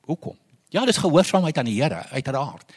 Hoekom? 0.00 0.36
Ja, 0.68 0.84
dis 0.84 0.96
gehoorsaamheid 0.96 1.58
aan 1.58 1.64
die 1.64 1.82
Here, 1.82 2.08
uiteraard. 2.08 2.72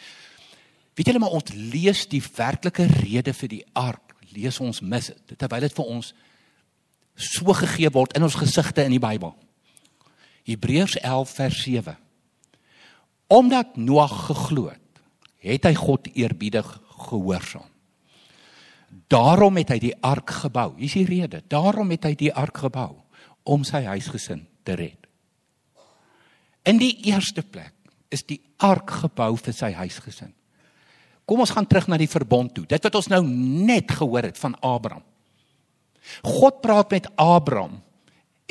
Weet 0.96 1.08
julle 1.08 1.20
maar 1.20 1.36
ons 1.36 1.54
lees 1.54 2.08
die 2.08 2.24
werklike 2.36 2.86
rede 2.86 3.34
vir 3.34 3.50
die 3.50 3.66
ark, 3.74 4.16
lees 4.36 4.60
ons 4.60 4.82
mis 4.82 5.12
dit 5.28 5.38
terwyl 5.38 5.64
dit 5.64 5.74
vir 5.74 5.86
ons 5.86 6.14
so 7.16 7.54
gegee 7.54 7.90
word 7.94 8.16
in 8.18 8.24
ons 8.24 8.36
gesigte 8.40 8.84
in 8.84 8.96
die 8.96 9.02
Bybel. 9.02 9.34
Hebreërs 10.48 10.98
11 11.00 11.34
vers 11.40 11.64
7. 11.64 11.98
Omdat 13.32 13.78
Noag 13.78 14.16
geglo 14.28 14.70
het, 14.72 15.04
het 15.42 15.66
hy 15.66 15.74
God 15.76 16.08
eerbiedig 16.14 16.68
gehoorsaam. 17.08 17.71
Daarom 19.12 19.58
het 19.60 19.74
hy 19.74 19.80
die 19.80 19.96
ark 20.04 20.30
gebou. 20.44 20.72
Hier 20.78 20.88
is 20.88 20.98
die 21.00 21.08
rede. 21.08 21.42
Daarom 21.52 21.92
het 21.92 22.06
hy 22.08 22.16
die 22.20 22.34
ark 22.34 22.64
gebou 22.64 22.96
om 23.44 23.64
sy 23.68 23.84
huisgesin 23.88 24.46
te 24.68 24.76
red. 24.80 25.08
In 26.68 26.78
die 26.78 26.94
eerste 27.10 27.42
plek 27.42 27.74
is 28.14 28.24
die 28.28 28.40
ark 28.62 28.92
gebou 29.02 29.34
vir 29.40 29.56
sy 29.56 29.72
huisgesin. 29.74 30.34
Kom 31.26 31.42
ons 31.42 31.54
gaan 31.56 31.68
terug 31.70 31.88
na 31.90 31.98
die 32.00 32.12
verbond 32.12 32.54
toe. 32.56 32.66
Dit 32.68 32.84
wat 32.84 32.98
ons 33.00 33.10
nou 33.12 33.22
net 33.24 33.92
gehoor 33.98 34.28
het 34.28 34.40
van 34.42 34.58
Abraham. 34.60 35.06
God 36.26 36.62
praat 36.64 36.92
met 36.92 37.08
Abraham 37.16 37.80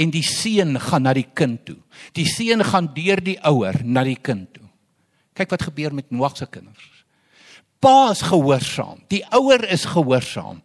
en 0.01 0.13
die 0.15 0.25
seun 0.25 0.79
gaan 0.81 1.05
na 1.05 1.13
die 1.17 1.29
kind 1.37 1.61
toe. 1.69 1.77
Die 2.17 2.27
seun 2.29 2.65
gaan 2.65 2.89
deur 2.97 3.21
die 3.21 3.37
ouer 3.45 3.83
na 3.85 4.05
die 4.07 4.17
kind 4.17 4.49
toe. 4.55 4.65
Kyk 5.37 5.53
wat 5.53 5.67
gebeur 5.69 5.95
met 5.95 6.11
Noag 6.11 6.39
se 6.39 6.49
kinders. 6.49 7.00
Pa 7.81 8.11
is 8.13 8.21
gehoorsaam. 8.29 9.01
Die 9.09 9.25
ouer 9.33 9.65
is 9.73 9.89
gehoorsaam 9.89 10.61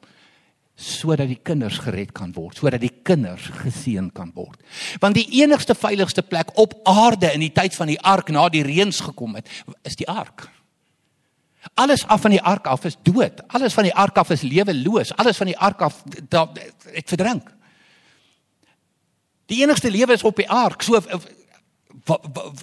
sodat 0.75 1.29
die 1.31 1.39
kinders 1.39 1.77
gered 1.79 2.11
kan 2.11 2.33
word, 2.35 2.57
sodat 2.59 2.81
die 2.83 2.91
kinders 3.07 3.45
geseën 3.61 4.09
kan 4.11 4.33
word. 4.35 4.59
Want 4.99 5.15
die 5.15 5.23
enigste 5.39 5.71
veiligste 5.75 6.19
plek 6.19 6.51
op 6.59 6.75
aarde 6.83 7.29
in 7.31 7.45
die 7.45 7.53
tyd 7.55 7.75
van 7.77 7.87
die 7.87 7.99
ark 8.03 8.27
na 8.35 8.49
die 8.51 8.65
reëns 8.67 8.99
gekom 9.07 9.37
het, 9.39 9.47
is 9.87 9.95
die 9.95 10.09
ark. 10.11 10.49
Alles 11.79 12.03
af 12.11 12.21
van 12.21 12.35
die 12.35 12.41
ark 12.43 12.67
af 12.67 12.85
is 12.85 12.99
dood. 13.07 13.39
Alles 13.47 13.73
van 13.73 13.87
die 13.87 13.95
ark 13.95 14.17
af 14.17 14.29
is 14.35 14.43
leweloos. 14.43 15.15
Alles 15.15 15.39
van 15.39 15.49
die 15.49 15.57
ark 15.57 15.81
af 15.81 16.03
het 16.91 17.09
verdrink. 17.09 17.49
Die 19.49 19.63
enigste 19.63 19.91
lewe 19.91 20.13
is 20.13 20.23
op 20.23 20.35
die 20.35 20.49
ark. 20.49 20.83
So 20.83 20.99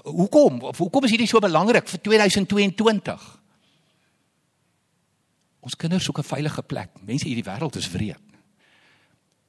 hoekom? 0.04 0.60
Hoekom 0.76 1.04
is 1.04 1.10
hierdie 1.10 1.30
so 1.30 1.40
belangrik 1.42 1.88
vir 1.88 2.00
2022? 2.00 3.41
Ons 5.62 5.78
kinders 5.78 6.04
soek 6.04 6.18
'n 6.18 6.26
veilige 6.26 6.62
plek. 6.62 6.90
Mense 7.06 7.26
hierdie 7.26 7.46
wêreld 7.46 7.76
is 7.76 7.90
wreed. 7.90 8.18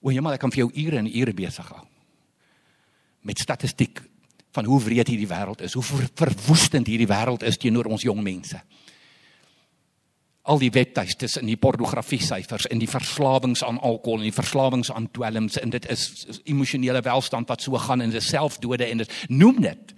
O, 0.02 0.12
jemmel, 0.12 0.34
ek 0.34 0.40
kan 0.40 0.52
vir 0.52 0.66
jou 0.68 0.72
ure 0.86 0.98
en 0.98 1.08
ure 1.08 1.34
besig 1.34 1.68
hou. 1.70 1.88
Met 3.22 3.40
statistiek 3.40 4.02
van 4.52 4.66
hoe 4.66 4.82
wreed 4.84 5.08
hierdie 5.08 5.28
wêreld 5.28 5.62
is, 5.62 5.74
hoe 5.74 5.84
ver, 5.84 6.10
verwoestend 6.14 6.88
hierdie 6.88 7.10
wêreld 7.10 7.44
is 7.44 7.58
teenoor 7.58 7.90
ons 7.90 8.04
jong 8.06 8.22
mense. 8.22 8.60
Al 10.44 10.60
die 10.60 10.70
webtuistes 10.70 11.38
in 11.40 11.48
die 11.48 11.58
pornografie 11.58 12.22
syfers 12.22 12.68
en 12.68 12.82
die 12.82 12.90
verslawings 12.90 13.64
aan 13.64 13.80
alkohol 13.80 14.20
en 14.20 14.28
die 14.28 14.36
verslawings 14.36 14.92
aan 14.92 15.08
dwelms 15.12 15.58
en 15.58 15.72
dit 15.74 15.88
is, 15.90 16.26
is 16.28 16.42
emosionele 16.44 17.02
welstand 17.02 17.50
wat 17.50 17.62
so 17.62 17.80
gaan 17.80 18.02
en 18.02 18.14
dis 18.14 18.28
selfdode 18.28 18.86
en 18.86 18.98
dit 18.98 19.16
noem 19.30 19.62
dit. 19.62 19.96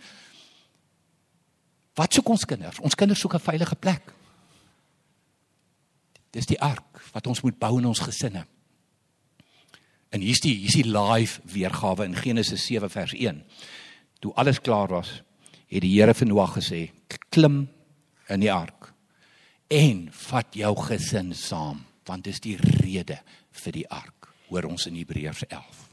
Wat 1.95 2.13
soek 2.13 2.29
ons 2.29 2.45
kinders? 2.45 2.79
Ons 2.79 2.95
kinders 2.95 3.19
soek 3.19 3.35
'n 3.35 3.47
veilige 3.51 3.75
plek. 3.75 4.14
Dis 6.35 6.49
die 6.49 6.59
ark 6.59 6.99
wat 7.13 7.27
ons 7.31 7.41
moet 7.45 7.55
bou 7.59 7.77
in 7.79 7.87
ons 7.87 8.03
gesinne. 8.03 8.43
En 10.11 10.23
hier's 10.23 10.43
die 10.43 10.53
hier's 10.57 10.75
die 10.75 10.87
live 10.87 11.39
weergawe 11.51 12.07
in 12.07 12.17
Genesis 12.17 12.65
7 12.67 12.91
vers 12.91 13.15
1. 13.15 13.41
Toe 14.23 14.33
alles 14.39 14.59
klaar 14.63 14.91
was, 14.91 15.21
het 15.71 15.83
die 15.83 15.93
Here 15.95 16.13
vir 16.13 16.27
Noag 16.27 16.57
gesê: 16.59 16.91
"Klim 17.31 17.67
in 18.29 18.39
die 18.39 18.51
ark 18.51 18.91
en 19.67 20.09
vat 20.11 20.55
jou 20.55 20.75
gesin 20.75 21.33
saam, 21.33 21.85
want 22.05 22.23
dis 22.23 22.39
die 22.39 22.57
rede 22.57 23.19
vir 23.51 23.71
die 23.71 23.89
ark." 23.89 24.29
Hoor 24.49 24.69
ons 24.69 24.85
in 24.87 24.95
Hebreërs 24.95 25.47
11. 25.49 25.89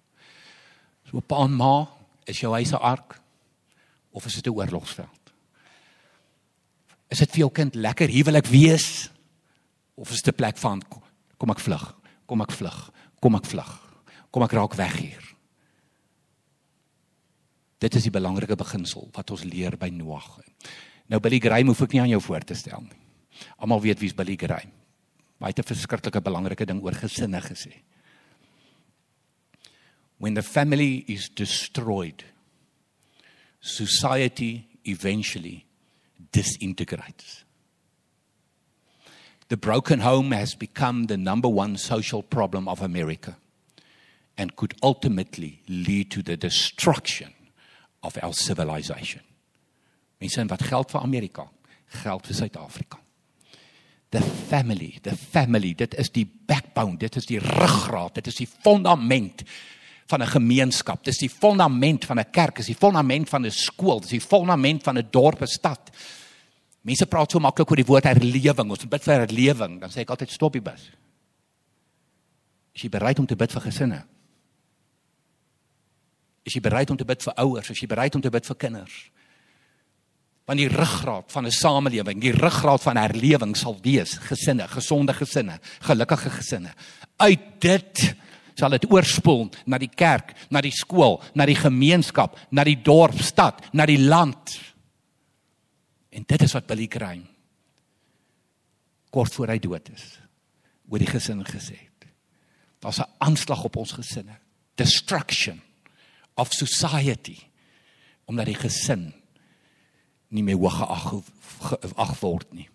So 1.10 1.20
pa 1.20 1.44
en 1.44 1.54
ma, 1.56 1.88
is 2.26 2.40
jou 2.40 2.52
huis 2.52 2.72
'n 2.72 2.82
ark 2.82 3.20
of 4.12 4.26
is 4.26 4.34
dit 4.34 4.46
'n 4.46 4.56
oorlogsveld? 4.56 5.32
Is 7.10 7.18
dit 7.18 7.30
vir 7.30 7.38
jou 7.38 7.50
kind 7.50 7.74
lekker 7.74 8.08
ek 8.36 8.46
wees 8.46 9.10
of 9.94 10.10
is 10.10 10.22
dit 10.22 10.34
'n 10.34 10.36
plek 10.36 10.56
van 10.56 10.82
kom 11.36 11.50
ek 11.50 11.60
vlug, 11.60 11.94
kom 12.26 12.40
ek 12.40 12.52
vlug, 12.52 12.90
kom 13.20 13.34
ek 13.34 13.46
vlug, 13.46 14.02
kom 14.30 14.42
ek 14.42 14.52
raak 14.52 14.74
weg 14.74 14.96
hier? 14.96 15.36
Dit 17.78 17.94
is 17.94 18.02
die 18.02 18.14
belangrike 18.14 18.56
beginsel 18.56 19.08
wat 19.12 19.30
ons 19.30 19.42
leer 19.44 19.76
by 19.76 19.88
Noag. 19.88 20.38
Nou 21.10 21.20
Billy 21.20 21.38
Graham 21.38 21.66
hoef 21.66 21.82
ek 21.82 21.92
nie 21.92 22.00
aan 22.00 22.12
jou 22.14 22.20
voor 22.20 22.44
te 22.46 22.54
stel 22.54 22.80
nie. 22.80 23.00
Almal 23.58 23.80
weet 23.80 23.98
wie's 23.98 24.14
Billy 24.14 24.36
Graham. 24.36 24.70
Maar 25.38 25.50
hy 25.50 25.54
het 25.56 25.58
'n 25.58 25.74
verskriklike 25.74 26.22
belangrike 26.22 26.66
ding 26.66 26.82
oor 26.82 26.94
gesinne 26.94 27.40
gesê. 27.40 27.82
When 30.18 30.34
the 30.34 30.42
family 30.42 31.04
is 31.08 31.28
destroyed, 31.28 32.24
society 33.60 34.64
eventually 34.84 35.64
disintegrates. 36.30 37.44
The 39.52 39.58
broken 39.58 40.00
home 40.00 40.30
has 40.32 40.54
become 40.54 41.08
the 41.08 41.18
number 41.18 41.46
one 41.46 41.76
social 41.76 42.22
problem 42.22 42.66
of 42.66 42.80
America 42.80 43.36
and 44.38 44.56
could 44.56 44.72
ultimately 44.82 45.60
lead 45.68 46.10
to 46.12 46.22
the 46.22 46.38
destruction 46.38 47.34
of 48.02 48.16
our 48.22 48.32
civilization. 48.32 49.20
Mense 50.18 50.46
wat 50.48 50.62
geld 50.62 50.88
vir 50.90 51.02
Amerika, 51.02 51.44
geld 52.00 52.24
vir 52.24 52.38
Suid-Afrika. 52.38 52.96
The 54.10 54.22
family, 54.22 54.98
the 55.02 55.16
family, 55.16 55.74
dit 55.74 55.98
is 56.00 56.08
die 56.08 56.24
backbone, 56.24 56.96
dit 56.96 57.20
is 57.20 57.28
die 57.28 57.42
ruggraat, 57.44 58.22
dit 58.22 58.32
is 58.32 58.40
die 58.40 58.48
fondament 58.48 59.44
van 60.08 60.22
'n 60.22 60.32
gemeenskap. 60.32 61.04
Dis 61.04 61.18
die 61.18 61.28
fondament 61.28 62.06
van 62.06 62.18
'n 62.18 62.30
kerk, 62.32 62.56
dis 62.56 62.72
die 62.72 62.80
fondament 62.86 63.28
van 63.28 63.44
'n 63.44 63.50
skool, 63.50 64.00
dis 64.00 64.16
die 64.16 64.28
fondament 64.32 64.82
van 64.82 64.96
'n 64.96 65.08
dorp, 65.10 65.42
'n 65.42 65.46
stad. 65.46 65.90
Mense 66.82 67.06
praat 67.06 67.30
so 67.30 67.38
maklik 67.42 67.70
oor 67.70 67.78
die 67.78 67.86
woord 67.86 68.08
herlewing. 68.10 68.72
Ons 68.74 68.88
bid 68.90 69.04
vir 69.06 69.20
herlewing, 69.20 69.78
dan 69.82 69.92
sê 69.92 70.02
ek 70.02 70.10
altyd 70.14 70.34
stop 70.34 70.56
die 70.56 70.64
bus. 70.64 70.88
Is 72.72 72.86
jy 72.86 72.90
bereid 72.90 73.20
om 73.22 73.28
te 73.28 73.38
bid 73.38 73.52
vir 73.52 73.64
gesinne? 73.68 74.00
Is 76.42 76.56
jy 76.56 76.62
bereid 76.64 76.90
om 76.90 76.98
te 76.98 77.06
bid 77.06 77.22
vir 77.22 77.36
ouers? 77.44 77.70
Is 77.70 77.82
jy 77.82 77.88
bereid 77.90 78.16
om 78.18 78.22
te 78.24 78.32
bid 78.32 78.48
vir 78.48 78.58
kinders? 78.58 78.96
Want 80.48 80.58
die 80.58 80.70
ruggraat 80.72 81.30
van 81.30 81.46
'n 81.46 81.54
samelewing, 81.54 82.20
die 82.20 82.34
ruggraat 82.34 82.82
van 82.82 82.96
herlewing 82.96 83.54
sal 83.56 83.78
wees 83.82 84.18
gesinne, 84.18 84.66
gesonde 84.68 85.14
gesinne, 85.14 85.60
gelukkige 85.80 86.30
gesinne. 86.30 86.74
Uit 87.16 87.60
dit 87.60 88.14
sal 88.54 88.70
dit 88.70 88.90
oorspoel 88.90 89.50
na 89.66 89.78
die 89.78 89.90
kerk, 89.94 90.34
na 90.50 90.60
die 90.60 90.74
skool, 90.74 91.22
na 91.34 91.46
die 91.46 91.56
gemeenskap, 91.56 92.36
na 92.50 92.64
die 92.64 92.82
dorp, 92.82 93.20
stad, 93.20 93.62
na 93.72 93.86
die 93.86 93.98
land. 93.98 94.58
En 96.12 96.24
dit 96.26 96.42
is 96.42 96.52
wat 96.52 96.68
Billy 96.68 96.86
Graham 96.88 97.24
kort 99.12 99.34
voor 99.36 99.52
hy 99.52 99.58
dood 99.60 99.88
is 99.92 100.04
oor 100.88 101.00
die 101.00 101.08
gesin 101.08 101.40
gesê 101.44 101.76
het. 101.76 102.06
Daar's 102.80 103.00
'n 103.00 103.10
aanslag 103.18 103.64
op 103.64 103.76
ons 103.76 103.92
gesinne. 103.92 104.36
Destruction 104.74 105.60
of 106.34 106.52
society 106.52 107.38
omdat 108.24 108.46
die 108.46 108.54
gesin 108.54 109.12
nie 110.28 110.42
meer 110.42 110.56
hoog 110.56 111.22
geag 111.60 112.20
word 112.20 112.52
nie. 112.52 112.68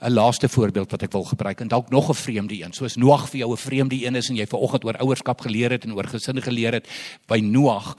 'n 0.00 0.12
Laaste 0.12 0.48
voorbeeld 0.48 0.90
wat 0.90 1.02
ek 1.02 1.12
wil 1.12 1.24
gebruik 1.24 1.60
en 1.60 1.68
dalk 1.68 1.90
nog 1.90 2.08
'n 2.08 2.14
vreemde 2.14 2.62
een. 2.62 2.72
Soos 2.72 2.96
Noag 2.96 3.28
vir 3.30 3.38
jou 3.38 3.52
'n 3.52 3.56
vreemde 3.56 4.06
een 4.06 4.14
is 4.14 4.28
en 4.28 4.36
jy 4.36 4.46
vanoggend 4.46 4.84
oor 4.84 4.98
ouerskap 4.98 5.40
geleer 5.40 5.70
het 5.70 5.84
en 5.84 5.94
oor 5.94 6.06
gesin 6.06 6.42
geleer 6.42 6.72
het 6.72 6.88
by 7.26 7.38
Noag, 7.38 7.96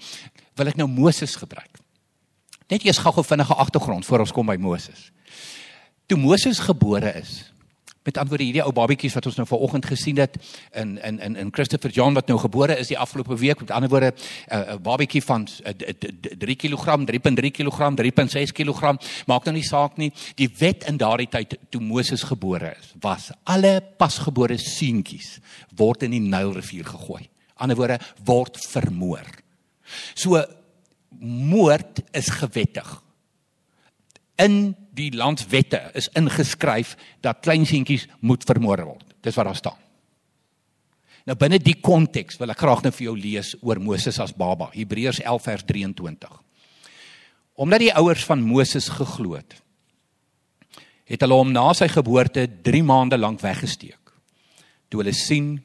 wil 0.55 0.67
ek 0.67 0.75
nou 0.75 0.87
Moses 0.87 1.35
gebruik. 1.35 1.79
Net 2.67 2.83
eers 2.83 2.97
gou-gou 2.97 3.23
vinnige 3.23 3.55
agtergrond 3.55 4.05
voor 4.05 4.19
ons 4.19 4.31
kom 4.35 4.45
by 4.45 4.57
Moses. 4.59 5.11
Toe 6.07 6.17
Moses 6.19 6.59
gebore 6.59 7.13
is, 7.19 7.45
met 8.07 8.17
ander 8.17 8.31
woorde 8.31 8.45
hierdie 8.47 8.63
ou 8.63 8.71
babatjies 8.71 9.15
wat 9.17 9.25
ons 9.27 9.37
nou 9.39 9.45
vanoggend 9.49 9.87
gesien 9.89 10.19
het 10.21 10.37
in 10.79 10.95
in 11.03 11.19
in 11.19 11.35
in 11.35 11.49
Christopher 11.51 11.91
John 11.91 12.15
wat 12.15 12.29
nou 12.31 12.37
gebore 12.39 12.77
is 12.79 12.87
die 12.87 12.97
afgelope 12.97 13.35
week 13.35 13.59
met 13.59 13.71
ander 13.71 13.91
woorde 13.91 14.13
'n 14.13 14.55
uh, 14.55 14.59
uh, 14.59 14.77
babatjie 14.81 15.23
van 15.23 15.47
uh, 15.65 15.73
3 16.39 16.55
kg 16.55 16.85
3.3 17.11 17.51
kg 17.57 17.79
3.6 17.99 18.55
kg 18.59 18.95
maak 19.27 19.43
nou 19.43 19.55
nie 19.55 19.67
saak 19.67 19.97
nie. 19.97 20.11
Die 20.35 20.49
wet 20.59 20.87
in 20.87 20.97
daardie 20.97 21.27
tyd 21.27 21.57
toe 21.69 21.81
Moses 21.81 22.23
gebore 22.23 22.75
is 22.79 22.93
was 23.01 23.31
alle 23.43 23.81
pasgebore 23.97 24.57
seentjies 24.57 25.39
word 25.75 26.03
in 26.03 26.11
die 26.11 26.23
Nylrivier 26.23 26.85
gegooi. 26.85 27.27
Ander 27.55 27.75
woorde 27.75 27.99
word 28.23 28.57
vermoor. 28.69 29.27
So 30.15 30.43
moord 31.19 32.03
is 32.13 32.29
gewettig 32.29 32.87
in 34.37 34.75
die 34.97 35.09
landwette 35.17 35.79
is 35.97 36.09
ingeskryf 36.17 36.95
dat 37.25 37.41
klein 37.45 37.65
seentjies 37.65 38.07
moet 38.21 38.45
vermoor 38.45 38.83
word. 38.85 39.05
Dis 39.25 39.37
wat 39.37 39.49
daar 39.49 39.59
staan. 39.59 39.83
Nou 41.27 41.35
binne 41.35 41.59
die 41.59 41.75
konteks 41.83 42.37
wil 42.39 42.53
ek 42.53 42.61
graag 42.61 42.85
net 42.85 42.95
vir 42.95 43.09
jou 43.09 43.15
lees 43.19 43.51
oor 43.59 43.81
Moses 43.83 44.19
as 44.23 44.35
baba. 44.37 44.69
Hebreërs 44.71 45.19
11 45.25 45.47
vers 45.49 45.65
23. 45.67 46.35
Omdat 47.57 47.83
die 47.83 47.93
ouers 47.99 48.23
van 48.29 48.45
Moses 48.45 48.87
geglo 48.93 49.35
het, 49.35 49.57
het 51.07 51.23
hulle 51.23 51.39
hom 51.39 51.51
na 51.51 51.71
sy 51.75 51.87
geboorte 51.91 52.45
3 52.63 52.83
maande 52.85 53.17
lank 53.19 53.41
weggesteek. 53.41 54.13
Toe 54.87 55.01
hulle 55.01 55.15
sien 55.15 55.57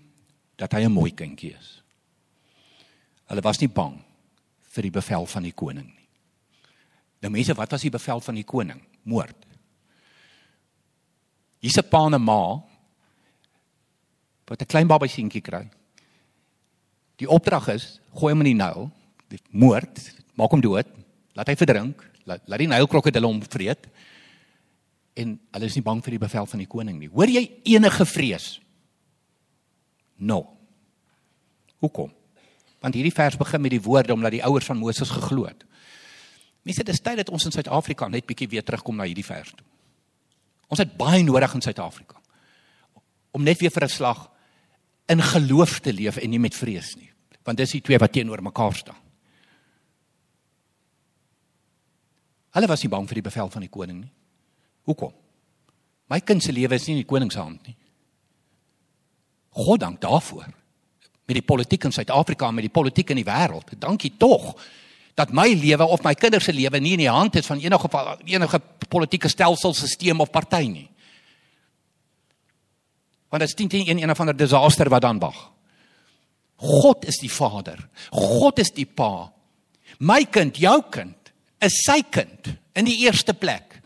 dat 0.58 0.72
hy 0.72 0.86
'n 0.86 0.92
mooi 0.92 1.12
kindjie 1.12 1.54
is. 1.54 1.82
Hulle 3.28 3.42
was 3.42 3.60
nie 3.60 3.68
bang 3.68 4.00
vir 4.72 4.88
die 4.88 4.94
bevel 4.94 5.26
van 5.26 5.46
die 5.46 5.52
koning 5.52 5.86
nie. 5.86 6.08
Nou 7.22 7.30
mense, 7.30 7.54
wat 7.54 7.70
was 7.70 7.84
die 7.84 7.92
bevel 7.92 8.20
van 8.20 8.34
die 8.34 8.46
koning? 8.46 8.80
Moord. 9.06 9.46
Hier's 11.62 11.78
'n 11.78 11.88
pa 11.88 12.06
en 12.06 12.14
'n 12.14 12.22
ma 12.22 12.62
wat 14.46 14.62
'n 14.62 14.66
klein 14.66 14.88
baba 14.88 15.06
seentjie 15.06 15.40
kry. 15.40 15.70
Die 17.16 17.28
opdrag 17.28 17.68
is: 17.68 18.00
gooi 18.14 18.32
hom 18.32 18.40
in 18.40 18.56
die 18.56 18.64
Nyl, 18.64 18.90
moord, 19.50 20.00
maak 20.34 20.50
hom 20.50 20.60
dood, 20.60 20.86
laat 21.34 21.48
hy 21.48 21.56
verdrink, 21.56 22.02
laat, 22.24 22.42
laat 22.46 22.58
die 22.58 22.68
Nylkrokodille 22.68 23.26
hom 23.26 23.42
vreet. 23.42 23.86
En 25.14 25.40
hulle 25.52 25.64
is 25.64 25.74
nie 25.74 25.84
bang 25.84 26.02
vir 26.04 26.10
die 26.10 26.18
bevel 26.18 26.46
van 26.46 26.58
die 26.58 26.66
koning 26.66 26.98
nie. 26.98 27.08
Hoor 27.08 27.28
jy 27.28 27.60
enige 27.64 28.06
vrees? 28.06 28.60
No. 30.16 30.56
Hoekom? 31.78 32.12
Want 32.82 32.96
hierdie 32.98 33.14
vers 33.14 33.38
begin 33.38 33.62
met 33.62 33.74
die 33.74 33.82
woorde 33.82 34.12
omdat 34.12 34.34
die 34.34 34.44
ouers 34.44 34.66
van 34.66 34.80
Moses 34.80 35.10
geglo 35.10 35.46
het. 35.46 35.64
Mense, 36.62 36.84
dit 36.84 36.94
is 36.94 37.02
tyd 37.02 37.22
dat 37.22 37.30
ons 37.30 37.44
in 37.46 37.54
Suid-Afrika 37.54 38.08
net 38.08 38.26
bietjie 38.26 38.48
weer 38.50 38.64
terugkom 38.66 38.98
na 38.98 39.06
hierdie 39.08 39.26
vers 39.26 39.50
toe. 39.54 39.66
Ons 40.72 40.82
het 40.82 40.96
baie 40.98 41.22
nodig 41.22 41.54
in 41.54 41.64
Suid-Afrika 41.64 42.20
om 43.32 43.42
net 43.42 43.60
weer 43.60 43.72
vir 43.72 43.84
'n 43.84 43.88
slag 43.88 44.30
in 45.08 45.22
geloof 45.22 45.80
te 45.80 45.92
leef 45.92 46.16
en 46.16 46.30
nie 46.30 46.38
met 46.38 46.54
vrees 46.54 46.96
nie, 46.96 47.10
want 47.44 47.56
dis 47.56 47.70
die 47.70 47.80
twee 47.80 47.98
wat 47.98 48.12
teenoor 48.12 48.42
mekaar 48.42 48.74
staan. 48.74 49.00
Hulle 52.52 52.66
was 52.66 52.82
nie 52.82 52.90
bang 52.90 53.08
vir 53.08 53.14
die 53.14 53.28
bevel 53.30 53.50
van 53.50 53.60
die 53.60 53.72
koning 53.72 54.00
nie. 54.00 54.12
Hoekom? 54.84 55.12
My 56.08 56.20
kind 56.20 56.42
se 56.42 56.52
lewe 56.52 56.74
is 56.74 56.86
nie 56.86 56.98
in 56.98 57.02
die 57.02 57.08
koning 57.08 57.32
se 57.32 57.40
hand 57.40 57.66
nie. 57.66 57.76
God 59.50 59.80
dank 59.80 60.00
daarvoor. 60.00 60.52
Met 61.26 61.38
die 61.38 61.46
politiek 61.46 61.84
in 61.84 61.94
Suid-Afrika 61.94 62.48
en 62.48 62.54
met 62.54 62.66
die 62.66 62.72
politiek 62.72 63.10
in 63.10 63.20
die 63.20 63.26
wêreld. 63.28 63.74
Dankie 63.78 64.12
tog 64.18 64.54
dat 65.14 65.32
my 65.32 65.48
lewe 65.52 65.84
of 65.84 66.02
my 66.04 66.14
kinders 66.14 66.44
se 66.48 66.54
lewe 66.56 66.80
nie 66.80 66.94
in 66.96 67.04
die 67.04 67.10
hand 67.10 67.36
is 67.36 67.46
van 67.46 67.60
enige 67.60 67.88
enige 68.24 68.60
politieke 68.88 69.28
stelsel, 69.28 69.74
stelsel 69.74 70.20
of 70.20 70.30
party 70.30 70.66
nie. 70.68 70.88
Want 73.28 73.44
dit 73.44 73.48
is 73.48 73.54
teen 73.54 73.88
een 73.88 74.02
een 74.02 74.10
of 74.10 74.20
ander 74.20 74.36
disaster 74.36 74.88
wat 74.88 75.02
dan 75.02 75.18
wag. 75.18 75.50
God 76.56 77.06
is 77.08 77.18
die 77.18 77.32
Vader. 77.32 77.88
God 78.10 78.58
is 78.58 78.70
die 78.70 78.86
Pa. 78.86 79.32
My 79.98 80.24
kind, 80.24 80.56
jou 80.56 80.82
kind, 80.90 81.32
is 81.62 81.80
sy 81.84 82.02
kind 82.02 82.52
in 82.78 82.86
die 82.86 83.00
eerste 83.04 83.34
plek. 83.34 83.80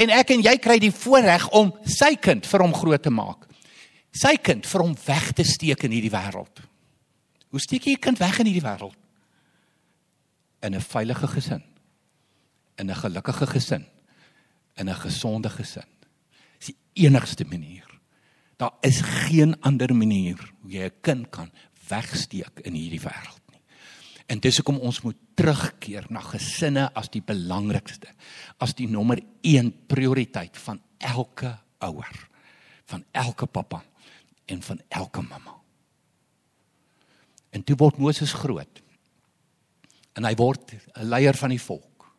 En 0.00 0.10
ek 0.10 0.34
en 0.34 0.42
jy 0.42 0.56
kry 0.58 0.78
die 0.82 0.92
voorreg 0.92 1.46
om 1.54 1.70
sy 1.86 2.14
kind 2.20 2.46
vir 2.50 2.64
hom 2.64 2.74
groot 2.74 3.02
te 3.02 3.12
maak. 3.14 3.43
Sy 4.14 4.36
kind 4.38 4.66
vir 4.70 4.84
hom 4.84 4.94
weg 5.06 5.32
te 5.34 5.44
steek 5.46 5.84
in 5.88 5.94
hierdie 5.96 6.12
wêreld. 6.12 6.62
Hoe 7.50 7.60
steek 7.62 7.86
jy 7.86 7.94
'n 7.94 8.00
kind 8.00 8.18
weg 8.18 8.38
in 8.38 8.46
hierdie 8.46 8.62
wêreld? 8.62 8.96
In 10.62 10.74
'n 10.74 10.80
veilige 10.80 11.26
gesin. 11.26 11.62
In 12.78 12.90
'n 12.90 12.94
gelukkige 12.94 13.46
gesin. 13.46 13.86
In 14.76 14.88
'n 14.88 14.94
gesonde 14.94 15.50
gesin. 15.50 15.90
Dis 16.58 16.74
die 16.74 17.06
enigste 17.06 17.44
manier. 17.44 17.86
Daar 18.56 18.72
is 18.82 19.00
geen 19.00 19.60
ander 19.62 19.94
manier 19.94 20.38
hoe 20.62 20.70
jy 20.70 20.84
'n 20.84 21.00
kind 21.00 21.30
kan 21.30 21.50
wegsteek 21.88 22.60
in 22.64 22.74
hierdie 22.74 23.00
wêreld 23.00 23.42
nie. 23.50 23.60
En 24.26 24.40
dis 24.40 24.56
hoekom 24.56 24.78
ons 24.78 25.02
moet 25.02 25.16
terugkeer 25.34 26.06
na 26.08 26.20
gesinne 26.20 26.94
as 26.94 27.08
die 27.08 27.22
belangrikste, 27.22 28.08
as 28.58 28.74
die 28.74 28.88
nommer 28.88 29.18
1 29.42 29.86
prioriteit 29.86 30.56
van 30.56 30.80
elke 30.98 31.58
ouer, 31.78 32.28
van 32.84 33.04
elke 33.12 33.46
pappa 33.46 33.84
en 34.44 34.62
van 34.62 34.80
elke 34.88 35.22
mamma. 35.22 35.54
En 37.50 37.62
toe 37.62 37.76
word 37.76 37.98
Moses 37.98 38.32
groot. 38.32 38.82
En 40.14 40.24
hy 40.24 40.34
word 40.34 40.74
'n 40.74 41.08
leier 41.08 41.34
van 41.34 41.50
die 41.50 41.60
volk. 41.60 42.14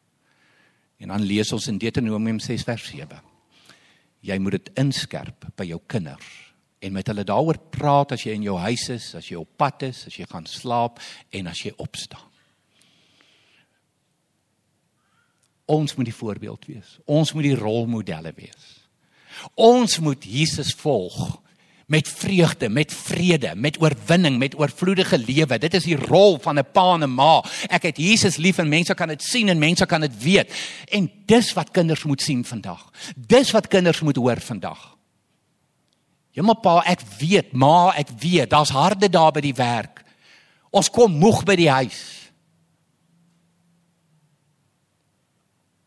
En 0.97 1.07
dan 1.07 1.21
lees 1.21 1.51
ons 1.51 1.67
in 1.67 1.77
Deuteronomium 1.77 2.39
6 2.39 2.63
vers 2.63 2.85
7. 2.85 3.21
Jy 4.19 4.37
moet 4.37 4.51
dit 4.51 4.69
inskerp 4.73 5.45
by 5.55 5.65
jou 5.65 5.81
kinders 5.87 6.53
en 6.79 6.93
met 6.93 7.07
hulle 7.07 7.23
daaroor 7.23 7.57
praat 7.69 8.11
as 8.11 8.23
jy 8.23 8.35
in 8.37 8.43
jou 8.43 8.57
huis 8.57 8.89
is, 8.89 9.15
as 9.15 9.27
jy 9.29 9.39
op 9.39 9.57
pad 9.57 9.87
is, 9.87 10.05
as 10.05 10.17
jy 10.17 10.25
gaan 10.29 10.45
slaap 10.45 10.99
en 11.31 11.47
as 11.47 11.63
jy 11.63 11.73
opstaan. 11.77 12.31
Ons 15.65 15.95
moet 15.95 16.05
die 16.05 16.13
voorbeeld 16.13 16.65
wees. 16.65 16.97
Ons 17.05 17.33
moet 17.33 17.43
die 17.43 17.57
rolmodelle 17.57 18.33
wees. 18.37 18.67
Ons 19.57 19.97
moet 19.99 20.23
Jesus 20.23 20.75
volg 20.77 21.41
met 21.85 22.09
vreugde, 22.09 22.69
met 22.69 22.93
vrede, 22.93 23.51
met 23.55 23.81
oorwinning, 23.81 24.37
met 24.37 24.59
oorvloedige 24.59 25.17
lewe. 25.17 25.57
Dit 25.57 25.73
is 25.73 25.83
die 25.83 25.97
rol 25.97 26.39
van 26.41 26.57
'n 26.59 26.71
pa 26.71 26.93
en 26.93 27.03
'n 27.03 27.13
ma. 27.13 27.43
Ek 27.69 27.83
het 27.83 27.97
Jesus 27.97 28.37
lief 28.37 28.57
en 28.57 28.69
mense 28.69 28.93
kan 28.93 29.07
dit 29.07 29.23
sien 29.23 29.49
en 29.49 29.59
mense 29.59 29.85
kan 29.85 30.01
dit 30.01 30.23
weet. 30.23 30.53
En 30.89 31.11
dis 31.25 31.53
wat 31.53 31.71
kinders 31.71 32.03
moet 32.03 32.21
sien 32.21 32.45
vandag. 32.45 32.91
Dis 33.15 33.51
wat 33.51 33.67
kinders 33.67 34.01
moet 34.01 34.15
hoor 34.15 34.41
vandag. 34.41 34.95
Ja 36.31 36.43
maar 36.43 36.59
pa, 36.59 36.81
ek 36.83 37.01
weet, 37.19 37.51
ma, 37.51 37.93
ek 37.95 38.09
weet, 38.19 38.49
daar's 38.49 38.69
harde 38.69 39.09
dae 39.09 39.31
by 39.31 39.41
die 39.41 39.53
werk. 39.53 40.03
Ons 40.69 40.89
kom 40.89 41.11
moeg 41.11 41.43
by 41.43 41.55
die 41.55 41.69
huis. 41.69 42.31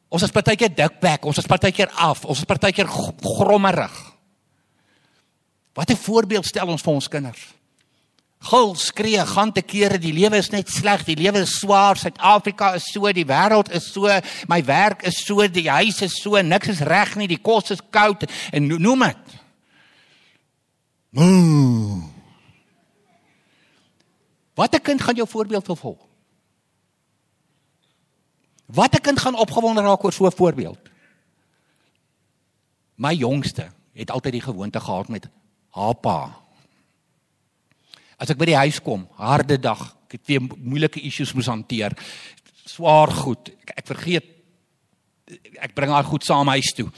Ons 0.08 0.22
is 0.22 0.32
partykeer 0.32 0.72
dikbek, 0.72 1.24
ons 1.24 1.36
is 1.36 1.46
partykeer 1.46 1.90
af, 2.00 2.24
ons 2.24 2.38
is 2.38 2.48
partykeer 2.48 2.88
grommerig. 2.88 4.17
Wat 5.78 5.90
'n 5.90 5.96
voorbeeld 5.96 6.46
stel 6.46 6.66
ons 6.66 6.82
vir 6.82 6.92
ons 6.92 7.08
kinders? 7.08 7.54
Gil 8.38 8.74
skree, 8.74 9.26
gaan 9.26 9.52
te 9.52 9.62
kere, 9.62 9.98
die 9.98 10.12
lewe 10.12 10.36
is 10.36 10.50
net 10.50 10.68
sleg, 10.68 11.04
die 11.04 11.16
lewe 11.16 11.38
is 11.38 11.58
swaar, 11.58 11.96
Suid-Afrika 11.96 12.74
is 12.74 12.90
so, 12.92 13.12
die 13.12 13.26
wêreld 13.26 13.70
is 13.70 13.92
so, 13.92 14.08
my 14.48 14.64
werk 14.64 15.02
is 15.02 15.24
so, 15.24 15.46
die 15.48 15.70
huis 15.70 16.02
is 16.02 16.22
so, 16.22 16.42
niks 16.42 16.68
is 16.68 16.80
reg 16.80 17.14
nie, 17.16 17.28
die 17.28 17.38
kos 17.38 17.70
is 17.70 17.82
koud 17.90 18.26
en 18.50 18.66
noem 18.66 18.98
dit. 18.98 19.38
Moo. 21.10 22.02
Wat 24.54 24.74
'n 24.74 24.82
kind 24.82 25.00
gaan 25.00 25.14
jou 25.14 25.28
voorbeeld 25.28 25.66
volg? 25.66 26.06
Wat 28.66 28.94
'n 28.94 29.00
kind 29.00 29.18
gaan 29.18 29.34
opgewonde 29.34 29.82
raak 29.82 30.04
oor 30.04 30.12
so 30.12 30.26
'n 30.26 30.32
voorbeeld? 30.32 30.90
My 32.94 33.14
jongste 33.14 33.70
het 33.92 34.10
altyd 34.10 34.32
die 34.32 34.42
gewoonte 34.42 34.80
gehad 34.80 35.08
met 35.08 35.28
haar 35.76 35.98
pa. 36.02 36.18
As 38.18 38.30
ek 38.30 38.40
by 38.40 38.50
die 38.50 38.58
huis 38.58 38.80
kom, 38.82 39.06
harde 39.18 39.58
dag, 39.60 39.82
ek 40.08 40.18
het 40.18 40.26
weer 40.30 40.42
moeilike 40.42 41.02
issues 41.04 41.34
moes 41.36 41.50
hanteer. 41.50 41.94
Swaar 42.66 43.12
goed. 43.14 43.52
Ek, 43.62 43.76
ek 43.82 43.86
vergeet 43.92 44.34
ek 45.60 45.74
bring 45.76 45.92
haar 45.92 46.06
goed 46.08 46.24
saam 46.26 46.48
huis 46.54 46.72
toe. 46.76 46.88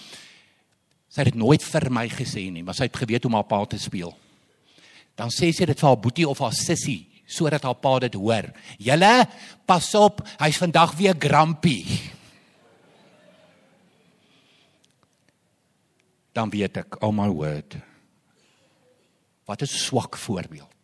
Sy 1.11 1.23
het 1.23 1.33
dit 1.33 1.41
nooit 1.41 1.63
vir 1.65 1.89
my 1.93 2.07
gesê 2.13 2.47
nie, 2.53 2.63
maar 2.63 2.77
sy 2.79 2.87
het 2.87 2.99
geweet 3.01 3.25
hoe 3.27 3.33
om 3.33 3.39
haar 3.41 3.49
pa 3.51 3.61
te 3.67 3.81
speel. 3.83 4.13
Dan 5.19 5.33
sê 5.35 5.51
sy 5.53 5.67
dit 5.69 5.81
vir 5.81 5.89
haar 5.89 6.01
boetie 6.01 6.29
of 6.29 6.43
haar 6.43 6.57
sussie 6.57 7.03
sodat 7.31 7.63
haar 7.63 7.79
pa 7.79 7.93
dit 8.03 8.17
hoor. 8.19 8.49
Julle, 8.83 9.13
pas 9.63 9.87
op, 9.95 10.19
hy's 10.41 10.59
vandag 10.59 10.97
weer 10.99 11.15
grumpy. 11.15 11.85
Dan 16.35 16.51
weet 16.51 16.83
ek, 16.83 16.99
oh 17.07 17.13
my 17.15 17.29
word. 17.31 17.77
Wat 19.51 19.63
'n 19.63 19.67
swak 19.67 20.17
voorbeeld. 20.17 20.75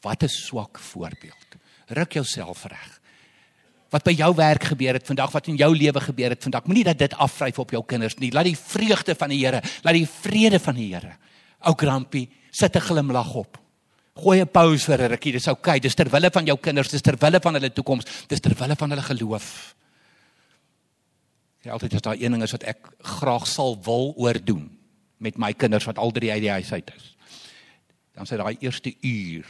Wat 0.00 0.22
'n 0.22 0.28
swak 0.28 0.78
voorbeeld. 0.78 1.48
Ruk 1.86 2.12
jouself 2.12 2.64
reg 2.64 3.00
wat 3.94 4.02
by 4.06 4.14
jou 4.18 4.30
werk 4.34 4.64
gebeur 4.72 4.96
het 4.98 5.06
vandag, 5.06 5.30
wat 5.34 5.48
in 5.50 5.58
jou 5.60 5.70
lewe 5.76 6.00
gebeur 6.02 6.34
het 6.34 6.42
vandag. 6.42 6.66
Moenie 6.66 6.86
dat 6.88 6.98
dit 6.98 7.12
afvryf 7.14 7.60
op 7.62 7.70
jou 7.70 7.82
kinders 7.86 8.16
nie. 8.18 8.32
Laat 8.34 8.48
die 8.48 8.58
vreugde 8.58 9.14
van 9.14 9.30
die 9.30 9.38
Here, 9.44 9.60
laat 9.86 9.94
die 9.94 10.08
vrede 10.08 10.58
van 10.58 10.74
die 10.74 10.88
Here. 10.90 11.12
Ou 11.68 11.74
Grampie, 11.78 12.28
sit 12.50 12.74
'n 12.74 12.80
glimlag 12.80 13.34
op. 13.34 13.58
Gooi 14.14 14.40
'n 14.40 14.50
pause 14.50 14.84
vir 14.84 15.02
'n 15.02 15.10
rukkie. 15.10 15.32
Dis 15.32 15.46
oukei. 15.46 15.76
Okay. 15.76 15.80
Dis 15.80 15.94
ter 15.94 16.10
wille 16.10 16.30
van 16.30 16.44
jou 16.44 16.58
kinders, 16.58 16.88
dis 16.88 17.00
ter 17.00 17.16
wille 17.16 17.40
van 17.40 17.54
hulle 17.54 17.72
toekoms, 17.72 18.04
dis 18.26 18.40
ter 18.40 18.54
wille 18.58 18.76
van 18.76 18.90
hulle 18.90 19.02
geloof. 19.02 19.74
Ja, 21.62 21.72
altyd 21.72 21.92
is 21.94 22.00
daar 22.00 22.16
een 22.18 22.30
ding 22.30 22.42
is 22.42 22.50
wat 22.50 22.62
ek 22.62 22.78
graag 22.98 23.46
sal 23.46 23.78
wil 23.82 24.14
oordoen 24.16 24.78
met 25.18 25.38
my 25.38 25.52
kinders 25.52 25.84
wat 25.84 25.98
al 25.98 26.10
drie 26.10 26.30
uit 26.30 26.40
die 26.40 26.50
huis 26.50 26.72
uit 26.72 26.90
is. 26.96 27.13
Dan 28.14 28.26
sê 28.26 28.38
daai 28.38 28.56
eerste 28.62 28.94
uur 29.02 29.46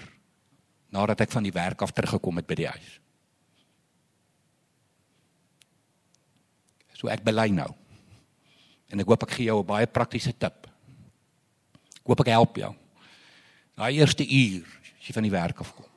nadat 0.95 1.25
ek 1.27 1.33
van 1.35 1.45
die 1.45 1.55
werk 1.55 1.83
af 1.83 1.93
teruggekom 1.93 2.39
het 2.41 2.47
by 2.49 2.57
die 2.59 2.69
huis. 2.71 2.93
So 6.95 7.11
ek 7.13 7.25
bely 7.27 7.51
nou. 7.53 7.69
En 8.89 9.03
ek 9.03 9.11
hoop 9.11 9.27
ek 9.27 9.35
gee 9.37 9.51
jou 9.51 9.61
'n 9.61 9.67
baie 9.67 9.87
praktiese 9.87 10.33
tip. 10.33 10.71
Ek 11.99 12.07
hoop 12.07 12.21
ek 12.21 12.33
help 12.33 12.57
jou. 12.57 12.75
Daai 13.77 13.99
eerste 13.99 14.25
uur 14.25 14.65
as 15.01 15.07
jy 15.09 15.13
van 15.13 15.23
die 15.23 15.35
werk 15.35 15.61
af 15.61 15.75
kom. 15.75 15.91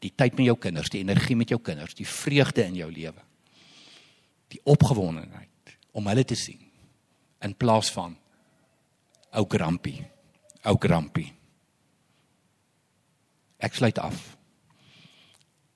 Die 0.00 0.12
tyd 0.14 0.36
met 0.36 0.46
jou 0.46 0.56
kinders, 0.56 0.90
die 0.90 1.00
energie 1.00 1.36
met 1.36 1.48
jou 1.48 1.60
kinders, 1.60 1.94
die 1.94 2.06
vreugde 2.06 2.64
in 2.64 2.74
jou 2.74 2.90
lewe. 2.90 3.22
Die 4.48 4.60
opgewondenheid 4.64 5.78
om 5.92 6.06
hulle 6.06 6.24
te 6.24 6.34
sien 6.34 6.60
in 7.40 7.54
plaas 7.54 7.90
van 7.92 8.16
ou 9.30 9.44
grampie. 9.48 10.04
Ou 10.64 10.76
grampie. 10.76 11.35
Ek 13.58 13.74
sluit 13.74 13.98
af. 13.98 14.36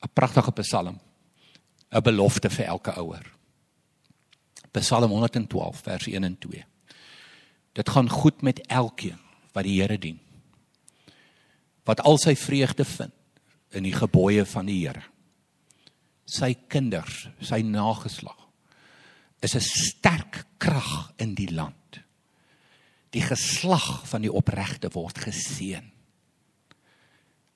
'n 0.02 0.12
Pragtige 0.14 0.52
psalm. 0.52 1.00
'n 1.92 2.02
Belofte 2.02 2.50
vir 2.50 2.66
elke 2.66 2.92
ouer. 2.96 3.26
Psalm 4.72 5.10
112 5.10 5.82
vers 5.82 6.06
1 6.06 6.24
en 6.24 6.38
2. 6.38 6.64
Dit 7.72 7.88
gaan 7.88 8.08
goed 8.08 8.42
met 8.42 8.66
elkeen 8.66 9.18
wat 9.52 9.64
die 9.64 9.80
Here 9.80 9.98
dien. 9.98 10.20
Wat 11.84 12.00
al 12.00 12.18
sy 12.18 12.36
vreugde 12.36 12.84
vind 12.84 13.12
in 13.70 13.82
die 13.82 13.94
gebooie 13.94 14.44
van 14.46 14.66
die 14.66 14.86
Here. 14.86 15.02
Sy 16.24 16.54
kinders, 16.68 17.28
sy 17.40 17.62
nageslag 17.62 18.38
is 19.40 19.56
'n 19.56 19.60
sterk 19.60 20.44
krag 20.58 21.12
in 21.16 21.34
die 21.34 21.50
land. 21.50 22.00
Die 23.10 23.22
geslag 23.22 24.08
van 24.08 24.22
die 24.22 24.32
opregte 24.32 24.90
word 24.92 25.18
geseën. 25.18 25.90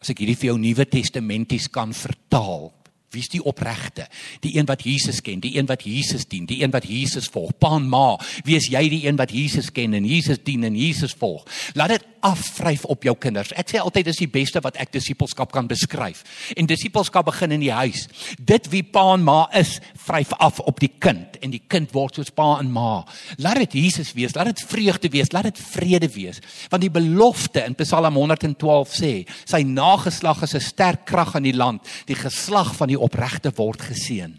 As 0.04 0.10
ek 0.12 0.18
hierdie 0.20 0.36
vir 0.36 0.50
jou 0.50 0.58
Nuwe 0.60 0.84
Testamenties 0.84 1.70
kan 1.72 1.94
vertaal, 1.96 2.66
Wie 3.14 3.22
is 3.22 3.30
die 3.32 3.42
opregte? 3.42 4.08
Die 4.44 4.56
een 4.58 4.66
wat 4.66 4.82
Jesus 4.84 5.22
ken, 5.24 5.40
die 5.40 5.54
een 5.58 5.68
wat 5.70 5.86
Jesus 5.86 6.26
dien, 6.26 6.48
die 6.50 6.62
een 6.62 6.74
wat 6.74 6.88
Jesus 6.88 7.30
volg. 7.30 7.54
Pa 7.62 7.76
en 7.78 7.88
ma, 7.88 8.16
wie 8.44 8.58
is 8.58 8.68
jy 8.72 8.82
die 8.92 9.04
een 9.06 9.18
wat 9.20 9.32
Jesus 9.34 9.70
ken 9.72 9.94
en 9.94 10.06
Jesus 10.08 10.42
dien 10.42 10.66
en 10.66 10.76
Jesus 10.76 11.14
volg? 11.18 11.46
Laat 11.78 11.94
dit 11.94 12.08
afvryf 12.24 12.84
op 12.88 13.04
jou 13.04 13.14
kinders. 13.20 13.52
Ek 13.58 13.68
sê 13.70 13.80
altyd 13.82 14.08
dis 14.08 14.22
die 14.22 14.30
beste 14.32 14.62
wat 14.64 14.78
ek 14.80 14.94
disippelskap 14.94 15.52
kan 15.52 15.68
beskryf. 15.68 16.22
En 16.56 16.68
disippelskap 16.68 17.28
begin 17.28 17.52
in 17.56 17.64
die 17.64 17.72
huis. 17.74 18.06
Dit 18.40 18.70
wie 18.72 18.82
pa 18.82 19.10
en 19.14 19.24
ma 19.26 19.44
is, 19.56 19.76
vryf 20.06 20.32
af 20.42 20.60
op 20.64 20.80
die 20.80 20.90
kind 21.04 21.38
en 21.44 21.52
die 21.52 21.62
kind 21.68 21.92
word 21.94 22.16
soos 22.16 22.32
pa 22.32 22.54
en 22.62 22.70
ma. 22.72 23.02
Laat 23.44 23.60
dit 23.66 23.76
Jesus 23.84 24.14
wees, 24.16 24.34
laat 24.36 24.54
dit 24.54 24.64
vreugde 24.70 25.10
wees, 25.12 25.32
laat 25.36 25.50
dit 25.50 25.60
vrede 25.74 26.08
wees. 26.14 26.40
Want 26.72 26.84
die 26.86 26.92
belofte 26.92 27.64
in 27.64 27.76
Psalm 27.80 28.16
112 28.16 28.96
sê, 28.96 29.12
sy 29.44 29.60
nageslag 29.68 30.42
is 30.42 30.54
'n 30.54 30.64
sterk 30.64 31.04
krag 31.04 31.34
in 31.36 31.44
die 31.44 31.56
land. 31.56 31.82
Die 32.06 32.16
geslag 32.16 32.74
van 32.76 32.88
die 32.88 33.00
opregte 33.04 33.52
word 33.56 33.84
geseën. 33.84 34.34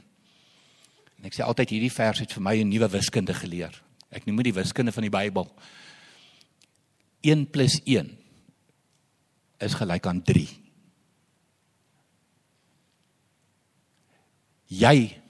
En 1.19 1.30
ek 1.30 1.38
sê 1.38 1.45
altyd 1.45 1.75
hierdie 1.75 1.93
vers 1.93 2.21
het 2.23 2.34
vir 2.34 2.43
my 2.43 2.56
'n 2.58 2.69
nuwe 2.69 2.89
wiskunde 2.97 3.34
geleer. 3.34 3.73
Ek 4.12 4.25
noem 4.25 4.38
dit 4.38 4.54
die 4.54 4.62
wiskunde 4.62 4.91
van 4.91 5.04
die 5.04 5.13
Bybel. 5.13 5.47
1 7.21 7.47
+ 7.51 7.86
1 7.86 8.17
is 9.60 9.73
gelyk 9.73 10.06
aan 10.06 10.21
3. 10.21 10.47
Jy 14.67 15.21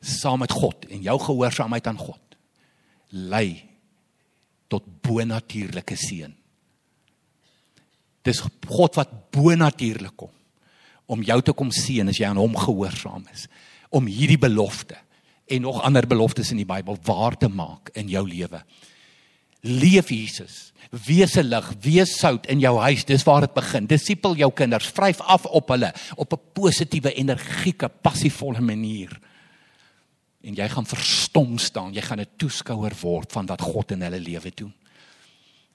saam 0.00 0.38
met 0.38 0.52
God 0.52 0.86
en 0.86 1.02
jou 1.02 1.18
gehoorsaamheid 1.18 1.86
aan 1.86 1.98
God 1.98 2.36
lei 3.10 3.62
tot 4.68 4.86
bonatuurlike 5.02 5.96
seën. 5.96 6.32
Dis 8.26 8.42
God 8.66 8.98
wat 8.98 9.12
bonatuurlik 9.30 10.16
kom 10.16 10.32
om 11.06 11.22
jou 11.22 11.40
te 11.42 11.52
kom 11.52 11.70
seën 11.70 12.08
as 12.08 12.18
jy 12.18 12.26
aan 12.28 12.40
hom 12.40 12.56
gehoorsaam 12.56 13.26
is 13.32 13.46
om 13.94 14.08
hierdie 14.10 14.38
belofte 14.38 14.98
en 15.46 15.62
nog 15.62 15.82
ander 15.86 16.06
beloftes 16.06 16.50
in 16.50 16.60
die 16.60 16.68
Bybel 16.68 16.98
waar 17.06 17.36
te 17.38 17.48
maak 17.48 17.92
in 17.94 18.08
jou 18.10 18.24
lewe. 18.26 18.62
Leef 19.66 20.10
Jesus. 20.10 20.72
Wees 20.90 21.36
'n 21.36 21.48
lig, 21.48 21.72
wees 21.80 22.18
sout 22.18 22.46
in 22.46 22.60
jou 22.60 22.78
huis. 22.78 23.04
Dis 23.04 23.24
waar 23.24 23.40
dit 23.40 23.54
begin. 23.54 23.86
Disipel 23.86 24.36
jou 24.36 24.52
kinders, 24.52 24.86
vryf 24.86 25.20
af 25.20 25.46
op 25.46 25.68
hulle 25.68 25.92
op 26.16 26.32
'n 26.32 26.40
positiewe, 26.52 27.12
energieke, 27.14 27.88
passievolle 27.88 28.60
manier. 28.60 29.18
En 30.42 30.54
jy 30.54 30.68
gaan 30.68 30.86
verstom 30.86 31.58
staan. 31.58 31.92
Jy 31.92 32.02
gaan 32.02 32.20
'n 32.20 32.26
toeskouer 32.36 32.92
word 33.00 33.32
van 33.32 33.46
wat 33.46 33.60
God 33.60 33.90
in 33.90 34.02
hulle 34.02 34.20
lewe 34.20 34.50
doen. 34.54 34.74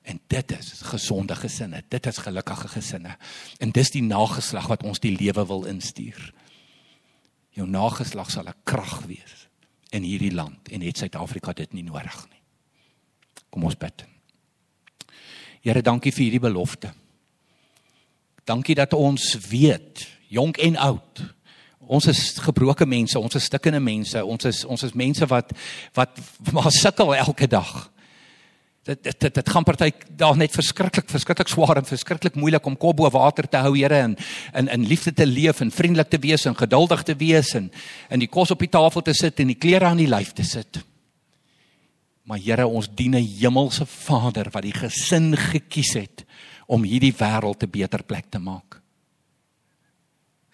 En 0.02 0.20
dit 0.28 0.52
is 0.52 0.82
gesonde 0.82 1.36
gesinne. 1.36 1.84
Dit 1.88 2.06
is 2.06 2.18
gelukkige 2.18 2.68
gesinne. 2.68 3.18
En 3.58 3.72
dis 3.72 3.92
die 3.92 4.04
nageslag 4.04 4.68
wat 4.68 4.84
ons 4.84 5.00
die 5.00 5.14
lewe 5.18 5.46
wil 5.46 5.66
instuur. 5.66 6.34
Jou 7.52 7.68
nageslag 7.68 8.32
sal 8.32 8.48
'n 8.48 8.56
krag 8.64 9.06
wees 9.06 9.48
in 9.90 10.04
hierdie 10.04 10.34
land 10.34 10.70
en 10.70 10.82
het 10.82 10.98
Suid-Afrika 10.98 11.54
dit 11.54 11.74
nie 11.74 11.84
nodig 11.84 12.28
nie. 12.30 12.42
Kom 13.50 13.64
ons 13.64 13.76
bid. 13.76 14.06
Here, 15.62 15.82
dankie 15.82 16.12
vir 16.12 16.24
hierdie 16.24 16.40
belofte. 16.40 16.94
Dankie 18.44 18.76
dat 18.76 18.94
ons 18.94 19.36
weet, 19.50 20.08
jonk 20.28 20.58
en 20.58 20.78
oud, 20.78 21.36
ons 21.80 22.08
is 22.08 22.40
gebroke 22.40 22.86
mense, 22.86 23.20
ons 23.20 23.36
is 23.36 23.44
stikkende 23.44 23.80
mense, 23.80 24.26
ons 24.26 24.46
is 24.46 24.64
ons 24.66 24.84
is 24.84 24.94
mense 24.94 25.26
wat 25.26 25.52
wat 25.94 26.20
maar 26.54 26.72
sukkel 26.72 27.16
elke 27.16 27.48
dag. 27.48 27.91
Dit 28.82 29.04
dit 29.04 29.20
dit, 29.20 29.34
dit 29.34 29.50
gaan 29.50 29.64
party 29.64 29.92
daar 30.18 30.38
net 30.38 30.56
verskriklik 30.58 31.10
verskriklik 31.10 31.50
swaar 31.52 31.78
en 31.78 31.86
verskriklik 31.86 32.36
moeilik 32.36 32.66
om 32.66 32.78
kop 32.78 32.98
bo 32.98 33.10
water 33.14 33.46
te 33.46 33.60
hou, 33.62 33.76
Here, 33.78 34.00
en 34.08 34.16
in 34.58 34.68
in 34.74 34.88
liefde 34.90 35.14
te 35.14 35.26
leef 35.26 35.62
en 35.62 35.72
vriendelik 35.72 36.10
te 36.10 36.18
wees 36.18 36.48
en 36.50 36.58
geduldig 36.58 37.04
te 37.04 37.16
wees 37.16 37.54
en 37.54 37.70
in 38.10 38.24
die 38.24 38.30
kos 38.30 38.52
op 38.52 38.60
die 38.60 38.72
tafel 38.74 39.06
te 39.06 39.14
sit 39.14 39.40
en 39.40 39.54
die 39.54 39.60
klere 39.60 39.86
aan 39.86 40.02
die 40.02 40.10
lyf 40.10 40.34
te 40.34 40.44
sit. 40.44 40.82
Maar 42.26 42.42
Here, 42.42 42.68
ons 42.68 42.90
dien 42.90 43.16
'n 43.16 43.22
hemelse 43.38 43.86
Vader 43.86 44.50
wat 44.52 44.64
die 44.64 44.74
gesin 44.74 45.38
gekies 45.38 45.94
het 45.94 46.26
om 46.66 46.84
hierdie 46.84 47.14
wêreld 47.14 47.64
'n 47.64 47.70
beter 47.70 48.04
plek 48.04 48.32
te 48.32 48.40
maak. 48.40 48.82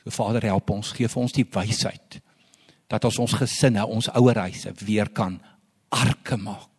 So 0.04 0.10
Vader, 0.10 0.44
help 0.44 0.70
ons, 0.70 0.92
gee 0.92 1.08
vir 1.08 1.22
ons 1.22 1.32
die 1.32 1.48
wysheid 1.50 2.20
dat 2.90 3.06
ons 3.06 3.20
ons 3.20 3.34
gesinne, 3.34 3.86
ons 3.86 4.10
ouerhuise 4.10 4.74
weer 4.86 5.10
kan 5.10 5.42
arke 5.90 6.38
maak 6.38 6.77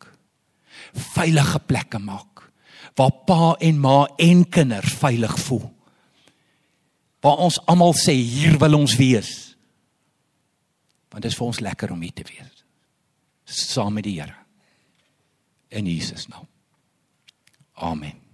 veilige 0.92 1.58
plekke 1.66 1.98
maak 1.98 2.38
waar 2.98 3.14
pa 3.26 3.54
en 3.62 3.78
ma 3.78 4.06
en 4.16 4.42
kinders 4.48 4.94
veilig 4.98 5.38
voel. 5.46 5.66
Waar 7.22 7.42
ons 7.46 7.58
almal 7.70 7.94
sê 7.98 8.14
hier 8.14 8.58
wil 8.58 8.78
ons 8.78 8.96
wees. 8.98 9.32
Want 11.10 11.22
dit 11.22 11.30
is 11.32 11.38
vir 11.38 11.46
ons 11.46 11.62
lekker 11.64 11.94
om 11.94 12.02
hier 12.02 12.14
te 12.14 12.26
wees. 12.26 12.64
Saam 13.48 13.96
met 13.96 14.06
die 14.06 14.18
Here. 14.20 14.36
In 15.68 15.86
Jesus 15.86 16.28
naam. 16.28 16.46
Amen. 17.74 18.27